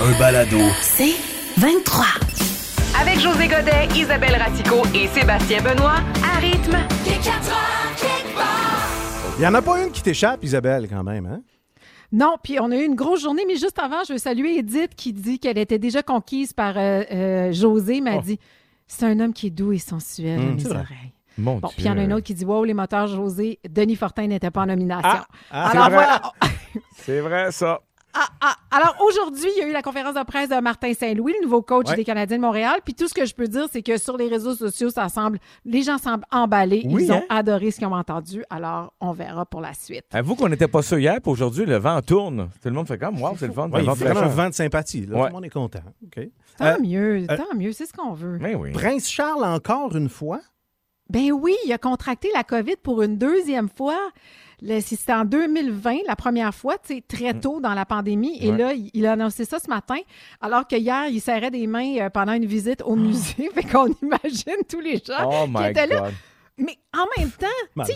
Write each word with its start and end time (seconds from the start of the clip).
Un 0.00 0.18
balado. 0.18 0.58
C'est 0.80 1.14
23. 1.58 2.04
Avec 3.00 3.18
José 3.20 3.48
Godet, 3.48 3.88
Isabelle 3.96 4.36
Ratico 4.36 4.82
et 4.94 5.06
Sébastien 5.08 5.62
Benoît, 5.62 5.96
à 6.24 6.38
rythme. 6.38 6.76
Il 9.36 9.40
n'y 9.40 9.46
en 9.46 9.54
a 9.54 9.62
pas 9.62 9.82
une 9.82 9.90
qui 9.90 10.02
t'échappe, 10.02 10.44
Isabelle, 10.44 10.88
quand 10.88 11.02
même, 11.02 11.26
hein? 11.26 11.40
Non, 12.12 12.36
puis 12.42 12.60
on 12.60 12.70
a 12.70 12.76
eu 12.76 12.84
une 12.84 12.94
grosse 12.94 13.22
journée, 13.22 13.44
mais 13.48 13.56
juste 13.56 13.78
avant, 13.80 14.04
je 14.06 14.12
veux 14.12 14.18
saluer 14.18 14.58
Edith 14.58 14.94
qui 14.94 15.12
dit 15.12 15.38
qu'elle 15.40 15.58
était 15.58 15.78
déjà 15.80 16.02
conquise 16.02 16.52
par 16.52 16.74
euh, 16.76 17.02
euh, 17.10 17.52
José, 17.52 18.00
m'a 18.00 18.16
Oh. 18.16 18.20
dit 18.22 18.38
c'est 18.86 19.06
un 19.06 19.18
homme 19.18 19.32
qui 19.32 19.48
est 19.48 19.50
doux 19.50 19.72
et 19.72 19.78
sensuel 19.78 20.38
Hum, 20.38 20.50
à 20.50 20.54
mes 20.54 20.66
oreilles. 20.66 21.12
Mon 21.38 21.56
Bon, 21.58 21.66
Dieu. 21.68 21.74
puis 21.76 21.86
il 21.86 21.88
y 21.88 21.90
en 21.90 21.98
a 21.98 22.02
une 22.02 22.12
autre 22.12 22.22
qui 22.24 22.34
dit 22.34 22.44
Wow, 22.44 22.62
les 22.64 22.74
moteurs 22.74 23.08
José, 23.08 23.58
Denis 23.68 23.96
Fortin 23.96 24.28
n'était 24.28 24.50
pas 24.52 24.60
en 24.62 24.66
nomination. 24.66 25.08
Ah, 25.10 25.24
ah, 25.50 25.70
Alors 25.70 25.72
c'est 25.72 25.90
vrai. 25.90 26.04
voilà. 26.06 26.32
C'est 26.96 27.20
vrai, 27.20 27.52
ça. 27.52 27.80
Ah, 28.16 28.28
ah, 28.40 28.54
alors 28.70 28.94
aujourd'hui, 29.04 29.48
il 29.56 29.58
y 29.58 29.62
a 29.62 29.68
eu 29.68 29.72
la 29.72 29.82
conférence 29.82 30.14
de 30.14 30.22
presse 30.22 30.48
de 30.48 30.60
Martin 30.60 30.94
Saint-Louis, 30.94 31.34
le 31.40 31.44
nouveau 31.44 31.62
coach 31.62 31.88
Ouais. 31.88 31.96
des 31.96 32.04
Canadiens 32.04 32.36
de 32.36 32.42
Montréal. 32.42 32.78
Puis 32.84 32.94
tout 32.94 33.08
ce 33.08 33.14
que 33.14 33.24
je 33.26 33.34
peux 33.34 33.48
dire, 33.48 33.66
c'est 33.72 33.82
que 33.82 33.98
sur 33.98 34.16
les 34.16 34.28
réseaux 34.28 34.54
sociaux, 34.54 34.90
ça 34.90 35.08
semble, 35.08 35.38
les 35.64 35.82
gens 35.82 35.98
semblent 35.98 36.24
emballés. 36.30 36.82
Oui, 36.88 37.04
Ils 37.04 37.12
ont 37.12 37.16
hein? 37.16 37.22
adoré 37.28 37.70
ce 37.72 37.78
qu'ils 37.78 37.88
ont 37.88 37.92
entendu. 37.94 38.44
Alors, 38.50 38.92
on 39.00 39.10
verra 39.12 39.44
pour 39.46 39.60
la 39.60 39.74
suite. 39.74 40.04
Avoue 40.12 40.36
qu'on 40.36 40.48
n'était 40.48 40.68
pas 40.68 40.82
sûr 40.82 40.98
hier, 40.98 41.18
puis 41.20 41.32
aujourd'hui, 41.32 41.66
le 41.66 41.76
vent 41.76 42.00
tourne. 42.02 42.48
Tout 42.62 42.68
le 42.68 42.74
monde 42.74 42.86
fait 42.86 42.98
comme, 42.98 43.20
wow, 43.20 43.34
c'est 43.38 43.48
le 43.48 43.52
fun. 43.52 43.68
Ouais, 43.68 43.78
le 43.78 43.84
il 43.84 43.86
vent 43.86 43.94
fait 43.96 44.04
vraiment 44.04 44.20
un 44.20 44.22
fraîcheur. 44.24 44.36
vent 44.44 44.48
de 44.50 44.54
sympathie. 44.54 45.06
Là. 45.06 45.14
Ouais. 45.16 45.20
Tout 45.22 45.26
le 45.28 45.32
monde 45.32 45.44
est 45.46 45.50
content. 45.50 45.80
OK? 46.04 46.28
Tant 46.58 46.64
Euh, 46.66 46.76
mieux, 46.80 47.24
euh, 47.28 47.36
tant 47.36 47.56
mieux, 47.56 47.72
c'est 47.72 47.86
ce 47.86 47.92
qu'on 47.92 48.12
veut. 48.12 48.38
Mais 48.40 48.54
oui. 48.54 48.70
Prince 48.72 49.08
Charles, 49.10 49.44
encore 49.44 49.96
une 49.96 50.08
fois? 50.08 50.40
Ben 51.10 51.32
oui, 51.32 51.54
il 51.66 51.72
a 51.72 51.78
contracté 51.78 52.30
la 52.32 52.44
COVID 52.44 52.76
pour 52.82 53.02
une 53.02 53.18
deuxième 53.18 53.68
fois. 53.68 53.98
C'était 54.80 55.12
en 55.12 55.24
2020, 55.24 55.98
la 56.06 56.16
première 56.16 56.54
fois, 56.54 56.76
tu 56.78 56.94
sais, 56.94 57.04
très 57.06 57.34
tôt 57.34 57.60
dans 57.60 57.74
la 57.74 57.84
pandémie. 57.84 58.38
Et 58.40 58.50
Ouais. 58.50 58.56
là, 58.58 58.72
il 58.72 58.90
il 58.94 59.06
a 59.06 59.12
annoncé 59.12 59.44
ça 59.44 59.58
ce 59.58 59.68
matin, 59.68 59.98
alors 60.40 60.66
que 60.66 60.76
hier, 60.76 61.06
il 61.08 61.20
serrait 61.20 61.50
des 61.50 61.66
mains 61.66 61.96
euh, 62.00 62.10
pendant 62.10 62.32
une 62.32 62.46
visite 62.46 62.82
au 62.84 62.96
musée. 62.96 63.50
fait 63.54 63.62
qu'on 63.64 63.86
imagine 64.02 64.56
tous 64.68 64.80
les 64.80 64.96
gens 64.96 65.30
Oh 65.30 65.46
qui 65.58 65.64
étaient 65.66 65.86
là. 65.86 66.00
God. 66.00 66.12
Mais 66.56 66.78
en 66.96 67.04
même 67.18 67.30
temps, 67.32 67.46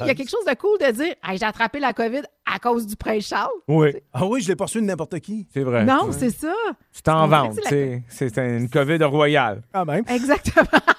il 0.00 0.06
y 0.06 0.10
a 0.10 0.14
quelque 0.16 0.28
chose 0.30 0.44
de 0.44 0.52
cool 0.54 0.78
de 0.80 0.90
dire 0.90 1.14
Hey, 1.24 1.38
j'ai 1.38 1.44
attrapé 1.44 1.78
la 1.78 1.92
COVID 1.92 2.22
à 2.44 2.58
cause 2.58 2.88
du 2.88 2.96
prince 2.96 3.28
Charles. 3.28 3.52
Oui, 3.68 3.94
Ah 4.12 4.26
oui, 4.26 4.40
je 4.40 4.48
l'ai 4.48 4.56
pas 4.56 4.64
reçu 4.64 4.80
de 4.80 4.84
n'importe 4.86 5.20
qui. 5.20 5.46
c'est 5.54 5.62
vrai. 5.62 5.84
non, 5.84 6.06
Ouais. 6.06 6.12
c'est 6.12 6.30
ça. 6.30 6.52
Tu 6.92 7.00
t'en 7.02 7.28
que 7.50 7.54
c'est 7.62 8.02
tu 8.08 8.14
sais. 8.16 8.28
C'est 8.30 8.58
une 8.58 8.68
COVID 8.68 9.04
royale. 9.04 9.62
Quand 9.72 9.84
même. 9.84 10.02
Exactement. 10.08 10.66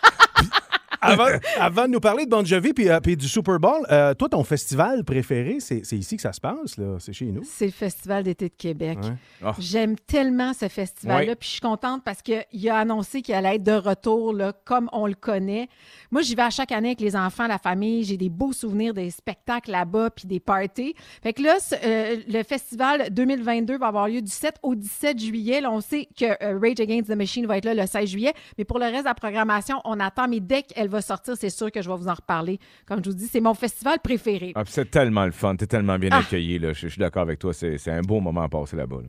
Avant, 1.01 1.25
avant 1.59 1.83
de 1.85 1.91
nous 1.91 1.99
parler 1.99 2.25
de 2.25 2.29
Bon 2.29 2.43
Jovi 2.45 2.73
puis, 2.73 2.89
euh, 2.89 2.99
puis 2.99 3.15
du 3.15 3.27
Super 3.27 3.59
Bowl, 3.59 3.85
euh, 3.91 4.13
toi, 4.13 4.29
ton 4.29 4.43
festival 4.43 5.03
préféré, 5.03 5.57
c'est 5.59 5.81
ici 5.93 6.15
que 6.15 6.21
ça 6.21 6.33
se 6.33 6.41
passe, 6.41 6.77
là. 6.77 6.97
C'est 6.99 7.13
chez 7.13 7.25
nous. 7.25 7.41
C'est 7.45 7.65
le 7.65 7.71
Festival 7.71 8.23
d'été 8.23 8.49
de 8.49 8.53
Québec. 8.57 8.97
Ouais. 9.01 9.09
Oh. 9.45 9.51
J'aime 9.59 9.95
tellement 9.97 10.53
ce 10.53 10.67
festival-là, 10.67 11.29
Ouais. 11.31 11.35
puis 11.35 11.47
je 11.47 11.53
suis 11.53 11.61
contente 11.61 12.03
parce 12.03 12.21
qu'il 12.21 12.69
a 12.69 12.77
annoncé 12.77 13.21
qu'il 13.21 13.33
allait 13.35 13.55
être 13.55 13.63
de 13.63 13.71
retour 13.73 14.33
là, 14.33 14.53
comme 14.65 14.89
on 14.91 15.07
le 15.07 15.13
connaît. 15.15 15.67
Moi, 16.11 16.21
j'y 16.21 16.35
vais 16.35 16.41
à 16.43 16.49
chaque 16.49 16.71
année 16.71 16.89
avec 16.89 17.01
les 17.01 17.15
enfants, 17.15 17.47
la 17.47 17.57
famille. 17.57 18.03
J'ai 18.03 18.17
des 18.17 18.29
beaux 18.29 18.51
souvenirs 18.53 18.93
des 18.93 19.09
spectacles 19.11 19.71
là-bas, 19.71 20.09
puis 20.09 20.27
des 20.27 20.39
parties. 20.39 20.95
Fait 21.23 21.33
que 21.33 21.41
là, 21.43 21.57
euh, 21.83 22.17
le 22.27 22.43
festival 22.43 23.07
2022 23.11 23.77
va 23.77 23.87
avoir 23.87 24.07
lieu 24.07 24.21
du 24.21 24.31
7 24.31 24.55
au 24.63 24.75
17 24.75 25.19
juillet. 25.19 25.61
Là, 25.61 25.71
on 25.71 25.81
sait 25.81 26.07
que 26.17 26.25
euh, 26.25 26.59
Rage 26.61 26.79
Against 26.79 27.07
the 27.09 27.15
Machine 27.15 27.45
va 27.45 27.57
être 27.57 27.65
là 27.65 27.73
le 27.73 27.85
16 27.85 28.09
juillet, 28.09 28.33
mais 28.57 28.65
pour 28.65 28.79
le 28.79 28.85
reste 28.85 28.99
de 29.03 29.05
la 29.05 29.13
programmation, 29.13 29.79
on 29.85 29.99
attend. 29.99 30.27
Mais 30.27 30.39
dès 30.39 30.63
qu'elle 30.63 30.88
va 30.89 31.01
sortir, 31.01 31.35
c'est 31.37 31.49
sûr 31.49 31.71
que 31.71 31.81
je 31.81 31.89
vais 31.89 31.95
vous 31.97 32.07
en 32.07 32.13
reparler. 32.13 32.59
Comme 32.85 33.03
je 33.03 33.09
vous 33.09 33.15
dis, 33.15 33.27
c'est 33.27 33.39
mon 33.41 33.53
festival 33.53 33.99
préféré. 33.99 34.51
Ah, 34.55 34.63
c'est 34.65 34.89
tellement 34.91 35.25
le 35.25 35.31
fun. 35.31 35.55
T'es 35.55 35.67
tellement 35.67 35.97
bien 35.97 36.09
Ah. 36.11 36.17
accueilli. 36.19 36.59
Là. 36.59 36.73
Je 36.73 36.81
je 36.81 36.87
suis 36.89 36.99
d'accord 36.99 37.21
avec 37.23 37.39
toi. 37.39 37.53
C'est 37.53 37.77
c'est 37.77 37.91
un 37.91 38.01
beau 38.01 38.19
moment 38.19 38.41
à 38.41 38.49
passer 38.49 38.75
là-bas. 38.75 38.97
là. 39.03 39.07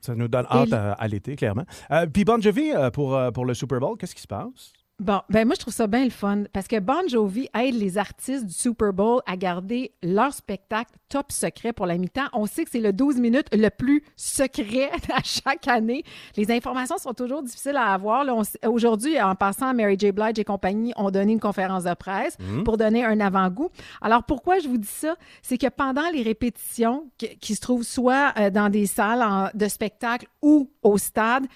Ça 0.00 0.14
nous 0.14 0.28
donne 0.28 0.46
hâte 0.48 0.72
à 0.72 1.08
l'été, 1.08 1.34
clairement. 1.34 1.64
Euh, 1.90 2.06
puis 2.06 2.24
Bon 2.24 2.40
Jovi, 2.40 2.70
euh, 2.72 2.88
pour, 2.90 3.16
euh, 3.16 3.32
pour 3.32 3.44
le 3.44 3.52
Super 3.52 3.80
Bowl, 3.80 3.96
qu'est-ce 3.98 4.14
qui 4.14 4.22
se 4.22 4.28
passe? 4.28 4.72
Bon, 5.00 5.20
ben 5.30 5.46
moi, 5.46 5.54
je 5.54 5.60
trouve 5.60 5.72
ça 5.72 5.86
bien 5.86 6.02
le 6.02 6.10
fun 6.10 6.42
parce 6.52 6.66
que 6.66 6.80
Bon 6.80 7.06
Jovi 7.06 7.48
aide 7.56 7.76
les 7.76 7.98
artistes 7.98 8.44
du 8.46 8.52
Super 8.52 8.92
Bowl 8.92 9.20
à 9.26 9.36
garder 9.36 9.92
leur 10.02 10.32
spectacle 10.34 10.90
top 11.08 11.30
secret 11.30 11.72
pour 11.72 11.86
la 11.86 11.96
mi-temps. 11.98 12.26
On 12.32 12.46
sait 12.46 12.64
que 12.64 12.70
c'est 12.72 12.80
le 12.80 12.92
12 12.92 13.20
minutes 13.20 13.46
le 13.52 13.68
plus 13.68 14.02
secret 14.16 14.90
à 15.14 15.22
chaque 15.22 15.68
année. 15.68 16.02
Les 16.36 16.50
informations 16.50 16.98
sont 16.98 17.14
toujours 17.14 17.44
difficiles 17.44 17.76
à 17.76 17.92
avoir. 17.94 18.24
Aujourd'hui, 18.66 19.22
en 19.22 19.36
passant, 19.36 19.72
Mary 19.72 19.94
J. 19.96 20.10
Blige 20.10 20.36
et 20.40 20.44
compagnie 20.44 20.92
ont 20.96 21.12
donné 21.12 21.30
une 21.32 21.38
conférence 21.40 21.84
de 21.84 21.94
presse 21.94 22.36
pour 22.64 22.76
donner 22.76 23.04
un 23.04 23.20
avant-goût. 23.20 23.68
Alors, 24.02 24.24
pourquoi 24.24 24.58
je 24.58 24.66
vous 24.66 24.78
dis 24.78 24.88
ça? 24.88 25.14
C'est 25.42 25.58
que 25.58 25.68
pendant 25.68 26.10
les 26.12 26.22
répétitions 26.22 27.08
qui, 27.18 27.36
qui 27.38 27.54
se 27.54 27.60
trouvent 27.60 27.84
soit 27.84 28.32
euh, 28.36 28.50
dans 28.50 28.68
des 28.68 28.86
salles 28.86 29.22
en- 29.22 29.48
de 29.54 29.68
spectacle 29.68 30.26
ou 30.42 30.68
au 30.82 30.98
stade, 30.98 31.46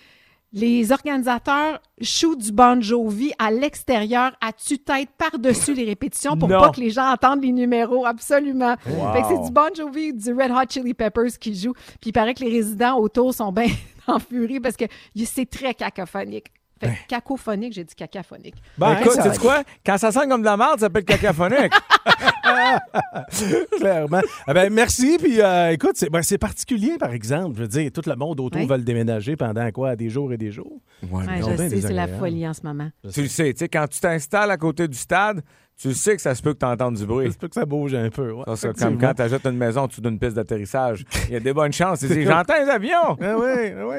les 0.52 0.92
organisateurs 0.92 1.80
shootent 2.00 2.38
du 2.40 2.52
Bon 2.52 2.80
Jovi 2.82 3.32
à 3.38 3.50
l'extérieur, 3.50 4.32
à 4.40 4.52
tue-tête 4.52 5.08
par-dessus 5.16 5.72
les 5.74 5.84
répétitions 5.84 6.36
pour 6.36 6.48
Non. 6.48 6.60
pas 6.60 6.70
que 6.70 6.80
les 6.80 6.90
gens 6.90 7.10
entendent 7.10 7.42
les 7.42 7.52
numéros. 7.52 8.04
Absolument. 8.04 8.76
Wow. 8.86 9.12
Fait 9.14 9.22
que 9.22 9.28
c'est 9.28 9.42
du 9.44 9.50
Bon 9.50 9.74
Jovi, 9.74 10.12
du 10.12 10.32
Red 10.32 10.50
Hot 10.50 10.68
Chili 10.68 10.94
Peppers 10.94 11.38
qui 11.40 11.54
joue. 11.54 11.72
Puis 12.00 12.10
il 12.10 12.12
paraît 12.12 12.34
que 12.34 12.44
les 12.44 12.50
résidents 12.50 12.98
autour 12.98 13.32
sont 13.32 13.50
bien 13.52 13.68
en 14.06 14.18
furie 14.18 14.60
parce 14.60 14.76
que 14.76 14.84
c'est 15.24 15.48
très 15.48 15.74
cacophonique. 15.74 16.48
Fait 16.82 16.90
que 16.92 17.06
cacophonique, 17.08 17.72
j'ai 17.72 17.84
dit 17.84 17.94
cacophonique. 17.94 18.56
Ben, 18.78 18.96
Écoute, 19.00 19.12
sais-tu 19.12 19.38
quoi? 19.38 19.62
Quand 19.84 19.98
ça 19.98 20.12
sent 20.12 20.26
comme 20.28 20.40
de 20.40 20.46
la 20.46 20.56
merde, 20.56 20.78
ça 20.80 20.86
s'appelle 20.86 21.04
cacophonique. 21.04 21.72
Clairement. 23.78 24.20
Ah 24.46 24.54
ben, 24.54 24.72
merci. 24.72 25.16
Puis 25.18 25.40
euh, 25.40 25.70
écoute, 25.72 25.92
c'est 25.94 26.10
ben, 26.10 26.22
c'est 26.22 26.38
particulier, 26.38 26.96
par 26.98 27.12
exemple. 27.12 27.56
Je 27.56 27.62
veux 27.62 27.68
dire, 27.68 27.90
tout 27.92 28.02
le 28.06 28.16
monde 28.16 28.40
autour 28.40 28.60
Oui. 28.60 28.66
veut 28.66 28.76
le 28.76 28.82
déménager 28.82 29.36
pendant 29.36 29.70
quoi? 29.70 29.96
Des 29.96 30.08
jours 30.10 30.32
et 30.32 30.36
des 30.36 30.50
jours. 30.50 30.80
Ouais, 31.10 31.24
je 31.24 31.30
bien 31.30 31.42
sais, 31.42 31.56
c'est 31.56 31.62
la 31.62 31.68
désagréable. 31.68 32.16
folie 32.18 32.48
en 32.48 32.54
ce 32.54 32.60
moment. 32.64 32.88
Tu 33.12 33.22
le 33.22 33.28
sais, 33.28 33.52
tu 33.52 33.58
sais, 33.60 33.68
quand 33.68 33.86
tu 33.88 34.00
t'installes 34.00 34.50
à 34.50 34.56
côté 34.56 34.88
du 34.88 34.96
stade, 34.96 35.42
tu 35.80 35.94
sais 35.94 36.16
que 36.16 36.22
ça 36.22 36.34
se 36.34 36.42
peut 36.42 36.52
que 36.54 36.58
tu 36.58 36.66
entendes 36.66 36.96
du 36.96 37.06
bruit. 37.06 37.28
C'est 37.30 37.40
pas 37.40 37.48
que 37.48 37.54
ça 37.54 37.64
bouge 37.64 37.94
un 37.94 38.10
peu. 38.10 38.32
ouais, 38.32 38.44
Ça, 38.46 38.56
c'est 38.56 38.78
comme 38.78 38.98
quand 38.98 39.14
tu 39.14 39.22
achètes 39.22 39.46
une 39.46 39.56
maison 39.56 39.84
au-dessus 39.84 40.00
d'une 40.00 40.18
piste 40.18 40.34
d'atterrissage. 40.34 41.04
Il 41.28 41.34
y 41.34 41.36
a 41.36 41.40
des 41.40 41.52
bonnes 41.52 41.72
chances. 41.72 42.00
Tu 42.00 42.08
dis, 42.08 42.22
J'entends 42.24 42.54
les 42.62 42.68
avions. 42.70 43.16
Ah 43.20 43.36
oui, 43.38 43.72
ah 43.78 43.86
oui. 43.88 43.96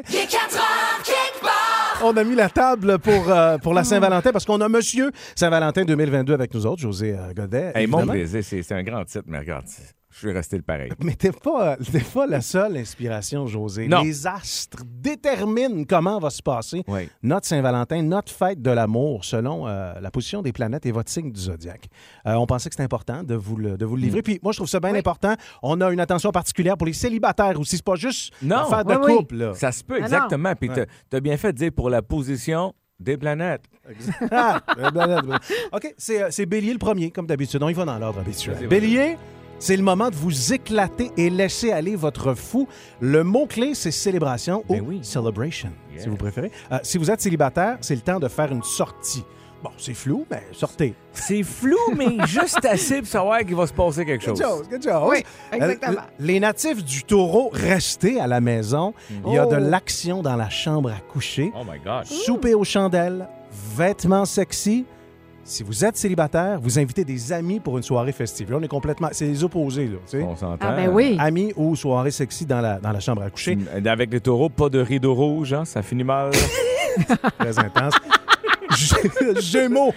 On 2.06 2.18
a 2.18 2.24
mis 2.25 2.36
la 2.36 2.50
table 2.50 3.00
pour, 3.00 3.30
euh, 3.30 3.58
pour 3.58 3.74
la 3.74 3.86
Saint-Valentin 3.86 4.34
parce 4.34 4.44
qu'on 4.46 4.59
a 4.59 4.68
Monsieur 4.68 5.12
Saint-Valentin 5.36 5.86
2022 5.86 6.34
avec 6.34 6.53
nous 6.53 6.66
autres, 6.66 6.81
José 6.81 7.16
euh, 7.18 7.34
Godet. 7.34 7.72
Hey, 7.75 7.88
mon 7.88 8.06
plaisir, 8.06 8.44
c'est 8.44 8.62
c'est 8.62 8.75
un 8.75 8.84
grand 8.84 9.06
titre, 9.06 9.24
mais 9.28 9.40
regarde, 9.40 9.66
je 10.13 10.19
suis 10.19 10.31
resté 10.31 10.57
le 10.57 10.62
pareil. 10.63 10.91
Mais 11.03 11.13
t'es 11.16 11.31
pas, 11.31 11.75
t'es 11.78 12.00
pas 12.00 12.28
la 12.28 12.40
seule 12.41 12.78
inspiration, 12.78 13.47
José. 13.47 13.88
Non. 13.88 14.03
Les 14.03 14.28
astres 14.28 14.84
déterminent 14.85 15.84
comment 15.88 16.19
va 16.19 16.29
se 16.29 16.41
passer 16.41 16.84
Oui. 16.88 17.09
notre 17.24 17.47
Saint-Valentin, 17.47 18.01
notre 18.03 18.31
fête 18.31 18.62
de 18.62 18.69
l'amour, 18.72 19.25
selon 19.25 19.68
euh, 19.68 19.94
la 20.00 20.12
position 20.12 20.41
des 20.41 20.52
planètes 20.53 20.85
et 20.85 20.91
votre 20.91 21.09
signe 21.09 21.31
du 21.31 21.40
zodiaque. 21.40 21.88
Euh, 22.28 22.34
on 22.35 22.46
pensait 22.46 22.69
que 22.69 22.75
c'était 22.75 22.84
important 22.84 23.23
de 23.23 23.35
vous 23.35 23.56
le, 23.57 23.78
de 23.78 23.85
vous 23.85 23.96
le 23.96 24.02
livrer. 24.03 24.22
Puis 24.22 24.40
moi, 24.44 24.52
je 24.52 24.57
trouve 24.59 24.69
ça 24.69 24.79
bien 24.79 24.94
important. 24.96 25.34
On 25.62 25.81
a 25.81 25.90
une 25.91 26.00
attention 26.00 26.31
particulière 26.31 26.78
pour 26.78 26.88
les 26.88 26.94
célibataires 26.94 27.59
aussi. 27.59 27.78
C'est 27.78 27.85
pas 27.85 27.96
juste 27.96 28.34
Non. 28.41 28.57
affaire 28.57 28.85
de 28.85 28.94
Oui, 28.96 29.02
oui. 29.07 29.16
couple. 29.18 29.35
là. 29.35 29.53
Ça 29.56 29.72
se 29.72 29.84
peut, 29.84 29.97
Ah 30.00 30.03
exactement. 30.06 30.53
Puis 30.55 30.70
tu 31.09 31.17
as 31.17 31.20
bien 31.20 31.38
fait 31.38 31.53
de 31.53 31.58
dire 31.58 31.72
pour 31.76 31.90
la 31.90 32.02
position 32.02 32.73
des 32.99 33.17
planètes. 33.17 33.64
Ah, 34.32 34.61
blablabla. 34.91 35.40
OK, 35.73 35.93
c'est 35.97 36.22
euh, 36.23 36.28
c'est 36.32 36.46
Bélier 36.46 36.72
le 36.72 36.79
premier, 36.79 37.11
comme 37.11 37.28
d'habitude. 37.28 37.61
On 37.61 37.67
y 37.70 37.73
va 37.73 37.84
dans 37.84 37.97
l'ordre 37.99 38.20
habituel. 38.20 38.67
Bélier, 38.67 39.17
c'est 39.64 39.78
le 39.78 39.84
moment 39.84 40.10
de 40.10 40.16
vous 40.16 40.52
éclater 40.54 41.10
et 41.16 41.30
laisser 41.30 41.72
aller 41.72 41.96
votre 41.96 42.34
fou. 42.34 42.68
Le 43.00 43.24
mot-clé, 43.24 43.76
c'est 43.76 43.92
célébration 43.92 44.62
Ben 44.68 44.82
ou 44.82 44.88
oui. 44.90 45.00
celebration, 45.04 45.70
Yes. 45.94 46.04
si 46.04 46.10
vous 46.10 46.18
préférez. 46.18 46.52
Euh, 46.74 46.80
si 46.84 46.98
vous 46.98 47.10
êtes 47.10 47.22
célibataire, 47.22 47.78
c'est 47.80 47.96
le 47.96 48.02
temps 48.02 48.20
de 48.20 48.28
faire 48.28 48.52
une 48.52 48.62
sortie. 48.64 49.24
Bon, 49.64 49.70
c'est 49.78 49.94
flou, 49.94 50.26
mais 50.30 50.44
sortez. 50.52 50.94
C'est 51.14 51.44
flou, 51.44 51.78
mais 51.96 52.18
juste 52.28 52.66
assez 52.66 53.00
pour 53.00 53.08
savoir 53.08 53.40
qu'il 53.40 53.56
va 53.56 53.66
se 53.66 53.72
passer 53.72 54.04
quelque 54.06 54.26
chose. 54.26 54.38
Good 54.38 54.46
chose, 54.50 54.68
good 54.70 54.84
chose. 54.84 55.10
Oui, 55.10 55.24
exactement. 55.54 55.94
Euh, 56.02 56.12
les 56.20 56.42
natifs 56.42 56.84
du 56.84 57.04
taureau, 57.06 57.50
restez 57.54 58.20
à 58.20 58.28
la 58.28 58.42
maison. 58.42 58.94
Il 59.26 59.32
y 59.32 59.38
a 59.38 59.46
de 59.46 59.56
Oh. 59.56 59.60
l'action 59.60 60.22
dans 60.22 60.36
la 60.36 60.50
chambre 60.50 60.92
à 60.92 61.00
coucher. 61.00 61.54
Oh 61.56 61.64
my 61.64 61.80
God. 61.80 62.04
Souper 62.04 62.54
aux 62.54 62.66
chandelles, 62.66 63.30
vêtements 63.78 64.26
sexy. 64.26 64.86
Si 65.45 65.61
vous 65.61 65.84
êtes 65.84 65.97
célibataire, 65.97 66.57
vous 66.61 66.79
invitez 66.79 67.03
des 67.03 67.34
amis 67.34 67.59
pour 67.59 67.75
une 67.78 67.84
soirée 67.84 68.13
festive. 68.13 68.49
Là, 68.51 68.57
on 68.59 68.63
est 68.63 68.67
complètement. 68.69 69.09
C'est 69.11 69.25
les 69.25 69.43
opposés, 69.43 69.87
là. 69.87 69.97
tu 70.09 70.17
sais. 70.19 70.23
On 70.23 70.35
s'entend. 70.37 70.57
Ah, 70.69 70.72
ben 70.73 70.90
oui. 70.90 71.17
Amis 71.19 71.51
ou 71.57 71.75
soirée 71.75 72.11
sexy 72.11 72.45
dans 72.45 72.61
la, 72.61 72.79
dans 72.79 72.91
la 72.91 73.01
chambre 73.01 73.23
à 73.23 73.29
coucher. 73.29 73.57
Avec 73.85 74.11
les 74.11 74.22
taureaux, 74.22 74.49
pas 74.49 74.69
de 74.69 74.79
rideau 74.79 75.13
rouge, 75.13 75.51
hein, 75.53 75.66
ça 75.66 75.81
finit 75.81 76.05
mal. 76.05 76.31
Très 77.40 77.59
intense. 77.59 77.93
Gé- 78.72 79.41
Gémeaux, 79.41 79.93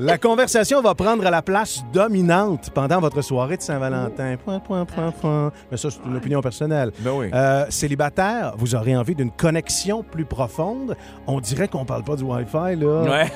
la 0.00 0.16
conversation 0.18 0.80
va 0.80 0.94
prendre 0.94 1.22
la 1.22 1.42
place 1.42 1.84
dominante 1.92 2.70
pendant 2.70 3.00
votre 3.00 3.20
soirée 3.22 3.56
de 3.58 3.62
Saint-Valentin. 3.62 4.36
Point, 4.42 4.58
point, 4.60 4.84
point, 4.86 5.10
point. 5.12 5.52
Mais 5.70 5.76
ça, 5.76 5.90
c'est 5.90 6.00
une 6.08 6.16
opinion 6.16 6.40
personnelle. 6.40 6.90
ben 7.00 7.12
oui. 7.14 7.26
Euh, 7.34 7.66
célibataire, 7.68 8.54
vous 8.56 8.74
aurez 8.74 8.96
envie 8.96 9.14
d'une 9.14 9.30
connexion 9.30 10.02
plus 10.02 10.24
profonde. 10.24 10.96
On 11.26 11.40
dirait 11.40 11.68
qu'on 11.68 11.84
parle 11.84 12.04
pas 12.04 12.16
du 12.16 12.24
Wi-Fi, 12.24 12.76
là. 12.76 13.02
Ouais. 13.02 13.30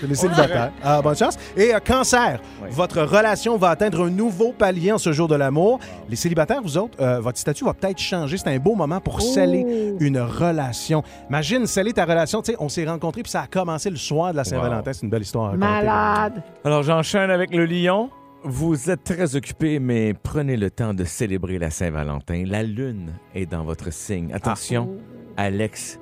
C'est 0.00 0.06
les 0.06 0.14
célibataires. 0.14 0.72
Ah, 0.82 1.00
bonne 1.00 1.16
chance. 1.16 1.38
Et 1.56 1.74
euh, 1.74 1.78
cancer, 1.80 2.40
Oui. 2.62 2.68
votre 2.72 3.00
relation 3.02 3.56
va 3.56 3.70
atteindre 3.70 4.04
un 4.04 4.10
nouveau 4.10 4.52
palier 4.52 4.92
en 4.92 4.98
ce 4.98 5.12
jour 5.12 5.28
de 5.28 5.34
l'amour. 5.36 5.78
Les 6.08 6.16
célibataires, 6.16 6.60
vous 6.62 6.76
autres, 6.76 6.96
euh, 7.00 7.20
votre 7.20 7.38
statut 7.38 7.64
va 7.64 7.72
peut-être 7.72 7.98
changer. 7.98 8.36
C'est 8.36 8.48
un 8.48 8.58
beau 8.58 8.74
moment 8.74 9.00
pour 9.00 9.22
sceller 9.22 9.94
une 10.00 10.18
relation. 10.18 11.02
Imagine, 11.30 11.66
sceller 11.66 11.92
ta 11.92 12.04
relation. 12.04 12.42
Tu 12.42 12.52
sais, 12.52 12.56
on 12.60 12.68
s'est 12.68 12.84
rencontrés 12.84 13.22
puis 13.22 13.30
ça 13.30 13.42
a 13.42 13.46
commencé 13.46 13.85
le 13.90 13.96
soir 13.96 14.32
de 14.32 14.36
la 14.36 14.44
Saint-Valentin. 14.44 14.92
C'est 14.92 15.02
une 15.02 15.10
belle 15.10 15.22
histoire. 15.22 15.46
à 15.46 15.48
raconter. 15.50 15.66
Malade. 15.66 16.42
Alors, 16.64 16.82
j'enchaîne 16.82 17.30
avec 17.30 17.54
le 17.54 17.64
lion. 17.66 18.10
Vous 18.44 18.90
êtes 18.90 19.02
très 19.02 19.34
occupé, 19.34 19.78
mais 19.80 20.14
prenez 20.14 20.56
le 20.56 20.70
temps 20.70 20.94
de 20.94 21.04
célébrer 21.04 21.58
la 21.58 21.70
Saint-Valentin. 21.70 22.44
La 22.46 22.62
lune 22.62 23.14
est 23.34 23.46
dans 23.46 23.64
votre 23.64 23.92
signe. 23.92 24.32
Attention, 24.32 24.96
Alex 25.36 25.98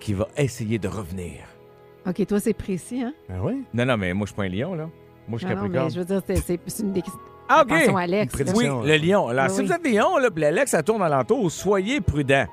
qui 0.00 0.12
va 0.14 0.28
essayer 0.36 0.78
de 0.78 0.88
revenir. 0.88 1.40
OK, 2.06 2.26
toi, 2.26 2.38
c'est 2.40 2.52
précis, 2.52 3.02
hein? 3.02 3.14
Ah 3.30 3.34
oui? 3.42 3.64
Non, 3.72 3.86
non, 3.86 3.96
mais 3.96 4.12
moi, 4.12 4.26
je 4.26 4.32
suis 4.32 4.36
pas 4.36 4.42
un 4.44 4.48
lion, 4.48 4.74
là. 4.74 4.88
Moi, 5.26 5.38
je 5.38 5.46
suis 5.46 5.54
Capricorne. 5.54 5.84
mais 5.86 5.90
je 5.94 5.98
veux 6.00 6.04
dire, 6.04 6.20
c'est- 6.26 6.80
une 6.82 6.92
des... 6.92 7.02
Ah, 7.48 7.62
OK. 7.64 7.72
Attention, 7.72 7.96
Alex. 7.96 8.34
Une. 8.40 8.50
Oui, 8.54 8.64
le 8.86 8.96
lion. 8.98 9.28
Alors, 9.28 9.46
Oui, 9.48 9.50
si 9.54 9.62
vous 9.64 9.72
êtes 9.72 9.86
lion, 9.86 10.18
là, 10.18 10.30
puis 10.30 10.42
l'Alex, 10.42 10.70
ça 10.70 10.82
tourne 10.82 11.02
alentour, 11.02 11.50
soyez 11.50 12.00
prudent. 12.02 12.46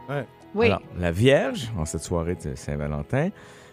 Oui. 0.56 0.66
Alors, 0.68 0.82
la 0.98 1.12
Vierge, 1.12 1.72
en 1.78 1.86
cette 1.86 2.04
soirée 2.04 2.36
de 2.36 2.56
Saint-Valentin, 2.56 3.30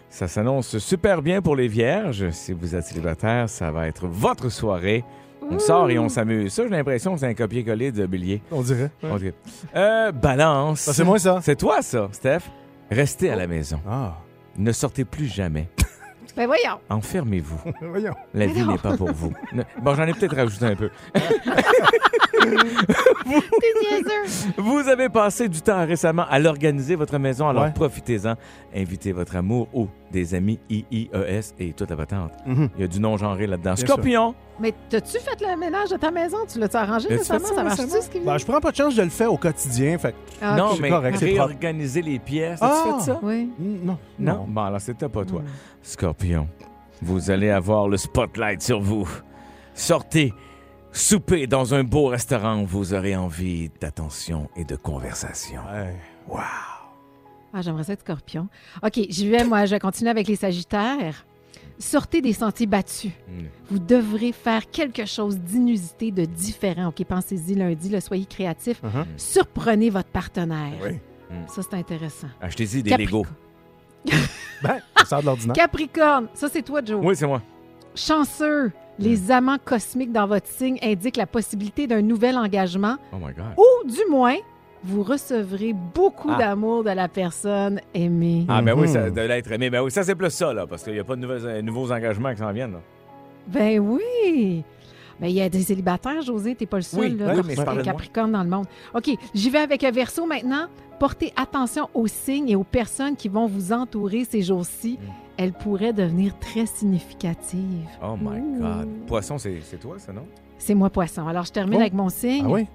ça 0.09 0.27
s'annonce 0.27 0.77
super 0.79 1.21
bien 1.21 1.41
pour 1.41 1.55
les 1.55 1.67
Vierges. 1.67 2.29
Si 2.31 2.51
vous 2.53 2.75
êtes 2.75 2.85
célibataire, 2.85 3.47
ça 3.49 3.71
va 3.71 3.87
être 3.87 4.07
votre 4.07 4.49
soirée. 4.49 5.03
On 5.51 5.57
sort 5.59 5.89
et 5.89 5.97
on 5.97 6.09
s'amuse. 6.09 6.53
Ça, 6.53 6.63
j'ai 6.63 6.69
l'impression 6.69 7.13
que 7.13 7.19
c'est 7.21 7.27
un 7.27 7.33
copier-coller 7.33 7.91
de 7.91 8.05
Bélier. 8.05 8.41
On 8.51 8.61
dirait. 8.61 8.91
OK. 9.03 9.33
Euh, 9.75 10.11
balance. 10.11 10.81
Ça, 10.81 10.93
c'est 10.93 11.03
moi, 11.03 11.17
ça. 11.17 11.39
C'est 11.41 11.55
toi, 11.55 11.81
ça, 11.81 12.07
Steph. 12.11 12.41
Restez 12.91 13.29
à 13.31 13.35
la 13.35 13.47
maison. 13.47 13.79
Ah, 13.89 14.17
Ne 14.57 14.71
sortez 14.71 15.05
plus 15.05 15.27
jamais. 15.27 15.69
Ben 16.37 16.45
voyons. 16.45 16.79
Enfermez-vous. 16.89 17.59
voyons. 17.81 18.13
La 18.33 18.45
vie 18.45 18.63
n'est 18.65 18.77
pas 18.77 18.95
pour 18.95 19.11
vous. 19.11 19.33
Ne- 19.51 19.63
Bon, 19.81 19.93
j'en 19.95 20.03
ai 20.05 20.13
peut-être 20.13 20.35
rajouté 20.35 20.65
un 20.65 20.75
peu. 20.75 20.89
T'es 22.39 23.73
niaiseux. 23.81 24.53
Vous 24.57 24.87
avez 24.87 25.09
passé 25.09 25.49
du 25.49 25.61
temps 25.61 25.85
récemment 25.85 26.25
à 26.29 26.39
l'organiser, 26.39 26.95
votre 26.95 27.17
maison, 27.17 27.49
alors 27.49 27.63
Ouais. 27.63 27.71
profitez-en. 27.73 28.35
Invitez 28.75 29.11
votre 29.11 29.35
amour 29.35 29.67
ou 29.73 29.87
des 30.11 30.33
amis 30.35 30.59
IIES 30.69 31.53
et 31.59 31.73
toute 31.73 31.89
la 31.89 31.95
patente. 31.95 32.31
Mhm. 32.45 32.69
Il 32.75 32.81
y 32.81 32.83
a 32.83 32.87
du 32.87 32.99
non-genré 32.99 33.47
là-dedans. 33.47 33.75
Scorpion, 33.75 34.35
Mais 34.59 34.73
t'as-tu 34.89 35.19
fait 35.19 35.39
le 35.41 35.55
ménage 35.57 35.89
de 35.89 35.97
ta 35.97 36.11
maison? 36.11 36.37
Tu 36.51 36.59
l'as-tu 36.59 36.75
arrangé 36.75 37.07
récemment? 37.07 37.39
fait 37.39 37.45
ça 37.47 37.55
Ça 37.55 37.63
marche-tu, 37.63 37.81
récemment? 37.83 38.01
ce 38.03 38.09
qui 38.09 38.19
Ben, 38.19 38.37
je 38.37 38.45
prends 38.45 38.59
pas 38.59 38.71
de 38.71 38.75
chance, 38.75 38.93
je 38.95 39.01
le 39.01 39.09
fais 39.09 39.25
au 39.27 39.37
quotidien. 39.37 39.97
Fait 39.97 40.11
que- 40.11 40.17
Ah, 40.41 40.55
non, 40.57 40.71
mais 40.81 40.89
correct, 40.89 41.17
réorganiser 41.19 42.01
les 42.01 42.19
pièces. 42.19 42.59
Ah! 42.61 42.67
As-tu 42.85 42.99
fait 42.99 43.05
ça? 43.11 43.19
Oui. 43.23 43.49
Non. 43.59 43.97
Non? 44.19 44.45
Bon, 44.47 44.61
alors 44.63 44.81
c'était 44.81 45.07
pas 45.07 45.23
toi. 45.23 45.41
Scorpion, 45.81 46.47
vous 47.01 47.31
allez 47.31 47.49
avoir 47.49 47.87
le 47.87 47.95
spotlight 47.97 48.61
sur 48.61 48.81
vous. 48.81 49.07
Sortez, 49.73 50.33
soupez 50.91 51.47
dans 51.47 51.73
un 51.73 51.83
beau 51.85 52.07
restaurant 52.07 52.61
où 52.61 52.65
vous 52.65 52.93
aurez 52.93 53.15
envie 53.15 53.69
d'attention 53.79 54.49
et 54.57 54.65
de 54.65 54.75
conversation. 54.75 55.61
Ouais. 55.71 55.95
Ah, 57.53 57.61
j'aimerais 57.61 57.83
ça 57.83 57.93
être 57.93 58.01
scorpion. 58.01 58.47
OK, 58.83 58.99
j'y 59.09 59.29
vais, 59.29 59.43
moi. 59.43 59.65
Je 59.65 59.71
vais 59.71 59.79
continuer 59.79 60.11
avec 60.11 60.27
les 60.27 60.35
sagittaires. 60.35 61.25
Sortez 61.79 62.21
des 62.21 62.33
sentiers 62.33 62.65
battus. 62.67 63.11
Mm. 63.27 63.43
Vous 63.71 63.79
devrez 63.79 64.31
faire 64.33 64.69
quelque 64.69 65.05
chose 65.05 65.37
d'inusité, 65.39 66.11
de 66.11 66.25
différent. 66.25 66.87
OK, 66.87 67.03
pensez-y 67.05 67.55
lundi, 67.55 67.89
le 67.89 67.99
soyez 68.01 68.25
créatif. 68.25 68.83
Mhm. 68.83 69.05
Surprenez 69.17 69.89
votre 69.89 70.09
partenaire. 70.09 70.73
Oui. 70.83 70.97
Ça, 71.47 71.61
c'est 71.61 71.75
intéressant. 71.75 72.27
Achetez-y 72.41 72.83
des 72.83 72.89
Capri- 72.89 73.05
Legos. 73.05 73.25
Ben, 74.63 74.79
ça 74.97 75.05
sort 75.05 75.21
de 75.21 75.25
l'ordinaire. 75.27 75.55
Capricorne, 75.55 76.27
ça, 76.33 76.49
c'est 76.49 76.61
toi, 76.63 76.81
Joe. 76.83 76.99
Oui, 77.03 77.15
c'est 77.15 77.27
moi. 77.27 77.41
Chanceux, 77.95 78.71
les 78.97 79.31
amants 79.31 79.57
cosmiques 79.63 80.11
dans 80.11 80.27
votre 80.27 80.47
signe 80.47 80.77
indiquent 80.81 81.17
la 81.17 81.27
possibilité 81.27 81.87
d'un 81.87 82.01
nouvel 82.01 82.37
engagement 82.37 82.97
Oh 83.13 83.17
my 83.17 83.33
God. 83.33 83.45
ou, 83.57 83.87
du 83.89 83.99
moins, 84.09 84.35
vous 84.83 85.03
recevrez 85.03 85.73
beaucoup 85.73 86.29
Ah. 86.31 86.37
d'amour 86.37 86.83
de 86.83 86.91
la 86.91 87.07
personne 87.07 87.81
aimée. 87.93 88.45
Ah, 88.47 88.61
ben 88.61 88.73
oui, 88.73 88.87
Mhm. 88.87 88.93
ça 88.93 89.09
de 89.09 89.21
l'être 89.21 89.51
aimé. 89.51 89.69
Ben 89.69 89.81
oui, 89.83 89.91
ça, 89.91 90.03
c'est 90.03 90.15
plus 90.15 90.29
ça, 90.31 90.53
là, 90.53 90.65
parce 90.67 90.83
qu'il 90.83 90.93
n'y 90.93 90.99
a 90.99 91.03
pas 91.03 91.15
de 91.15 91.21
nouvelles- 91.21 91.45
euh, 91.45 91.61
nouveaux 91.61 91.91
engagements 91.91 92.31
qui 92.31 92.37
s'en 92.39 92.51
viennent. 92.51 92.73
là. 92.73 92.81
Ben 93.47 93.79
oui! 93.79 94.63
Ben, 95.19 95.27
il 95.27 95.33
y 95.33 95.41
a 95.41 95.49
des 95.49 95.61
célibataires, 95.63 96.21
José, 96.21 96.55
t'es 96.55 96.65
pas 96.65 96.77
le 96.77 96.83
seul. 96.83 96.99
Oui, 97.01 97.09
là, 97.17 97.33
oui, 97.35 97.41
mais 97.45 97.55
je. 97.55 97.81
Capricorne 97.81 98.31
dans 98.31 98.43
le 98.43 98.49
monde. 98.49 98.65
OK, 98.93 99.09
j'y 99.33 99.49
vais 99.49 99.57
avec 99.59 99.83
un 99.83 99.91
verso 99.91 100.25
maintenant. 100.25 100.67
Portez 100.97 101.33
attention 101.35 101.89
aux 101.93 102.07
signes 102.07 102.49
et 102.49 102.55
aux 102.55 102.63
personnes 102.63 103.15
qui 103.15 103.27
vont 103.27 103.47
vous 103.47 103.73
entourer 103.73 104.23
ces 104.25 104.41
jours-ci. 104.41 104.97
Mm. 105.01 105.05
Elles 105.37 105.53
pourraient 105.53 105.93
devenir 105.93 106.37
très 106.39 106.65
significatives. 106.65 107.87
Oh 108.03 108.15
my 108.19 108.39
Ouh. 108.39 108.59
God. 108.61 108.87
Poisson, 109.07 109.37
c'est 109.37 109.59
c'est 109.63 109.77
toi, 109.79 109.95
ça, 109.97 110.11
non? 110.13 110.25
C'est 110.57 110.75
moi, 110.75 110.89
poisson. 110.89 111.25
Alors, 111.27 111.45
je 111.45 111.51
termine 111.51 111.77
Oh. 111.77 111.81
avec 111.81 111.93
mon 111.93 112.09
signe. 112.09 112.43
Ah 112.45 112.51
oui? 112.51 112.67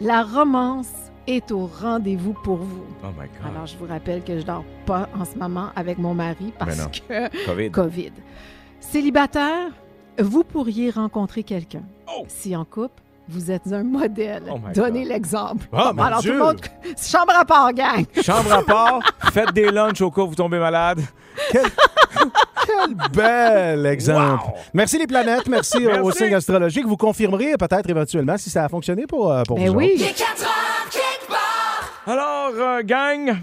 La 0.00 0.22
romance 0.22 0.88
est 1.26 1.50
au 1.50 1.66
rendez-vous 1.66 2.32
pour 2.32 2.56
vous. 2.58 2.84
Oh 3.02 3.08
my 3.18 3.26
God. 3.26 3.52
Alors, 3.54 3.66
je 3.66 3.76
vous 3.76 3.86
rappelle 3.86 4.22
que 4.22 4.38
je 4.38 4.44
dors 4.44 4.64
pas 4.86 5.08
en 5.18 5.24
ce 5.24 5.36
moment 5.36 5.70
avec 5.76 5.98
mon 5.98 6.14
mari 6.14 6.52
parce 6.58 6.76
Ben 6.76 6.84
non. 6.84 6.90
que 7.30 7.46
COVID. 7.46 7.70
COVID. 7.70 8.12
Célibataire, 8.80 9.70
vous 10.20 10.44
pourriez 10.44 10.90
rencontrer 10.90 11.42
quelqu'un. 11.42 11.82
Oh! 12.08 12.24
Si 12.28 12.54
en 12.56 12.64
couple, 12.64 13.02
vous 13.28 13.50
êtes 13.50 13.70
un 13.72 13.82
modèle. 13.82 14.44
Oh 14.50 14.58
Donnez 14.74 15.04
l'exemple. 15.04 15.66
Mon 15.72 15.98
Alors, 15.98 16.20
Dieu! 16.20 16.30
tout 16.32 16.38
le 16.38 16.44
monde, 16.44 16.60
chambre 16.96 17.34
à 17.36 17.44
part, 17.44 17.72
gang. 17.74 18.04
Chambre 18.22 18.52
à 18.52 18.62
part, 18.62 19.00
faites 19.32 19.52
des 19.52 19.70
lunchs 19.70 20.00
au 20.00 20.10
cas 20.10 20.22
où 20.22 20.28
vous 20.28 20.34
tombez 20.34 20.58
malade. 20.58 21.00
Quel 22.66 22.94
bel 23.12 23.86
exemple. 23.86 24.44
Wow! 24.46 24.54
Merci 24.74 24.98
les 24.98 25.06
planètes, 25.06 25.48
merci, 25.48 25.86
euh, 25.86 26.00
aux 26.02 26.06
Merci. 26.06 26.24
signes 26.24 26.34
astrologiques. 26.34 26.86
Vous 26.86 26.96
confirmerez 26.96 27.56
peut-être 27.56 27.88
éventuellement 27.88 28.36
si 28.36 28.50
ça 28.50 28.64
a 28.64 28.68
fonctionné 28.68 29.06
pour, 29.06 29.32
euh, 29.32 29.42
pour 29.44 29.56
Ben 29.56 29.70
vous 29.70 29.76
oui. 29.76 30.04
Alors, 32.06 32.52
euh, 32.54 32.82
gang, 32.82 33.36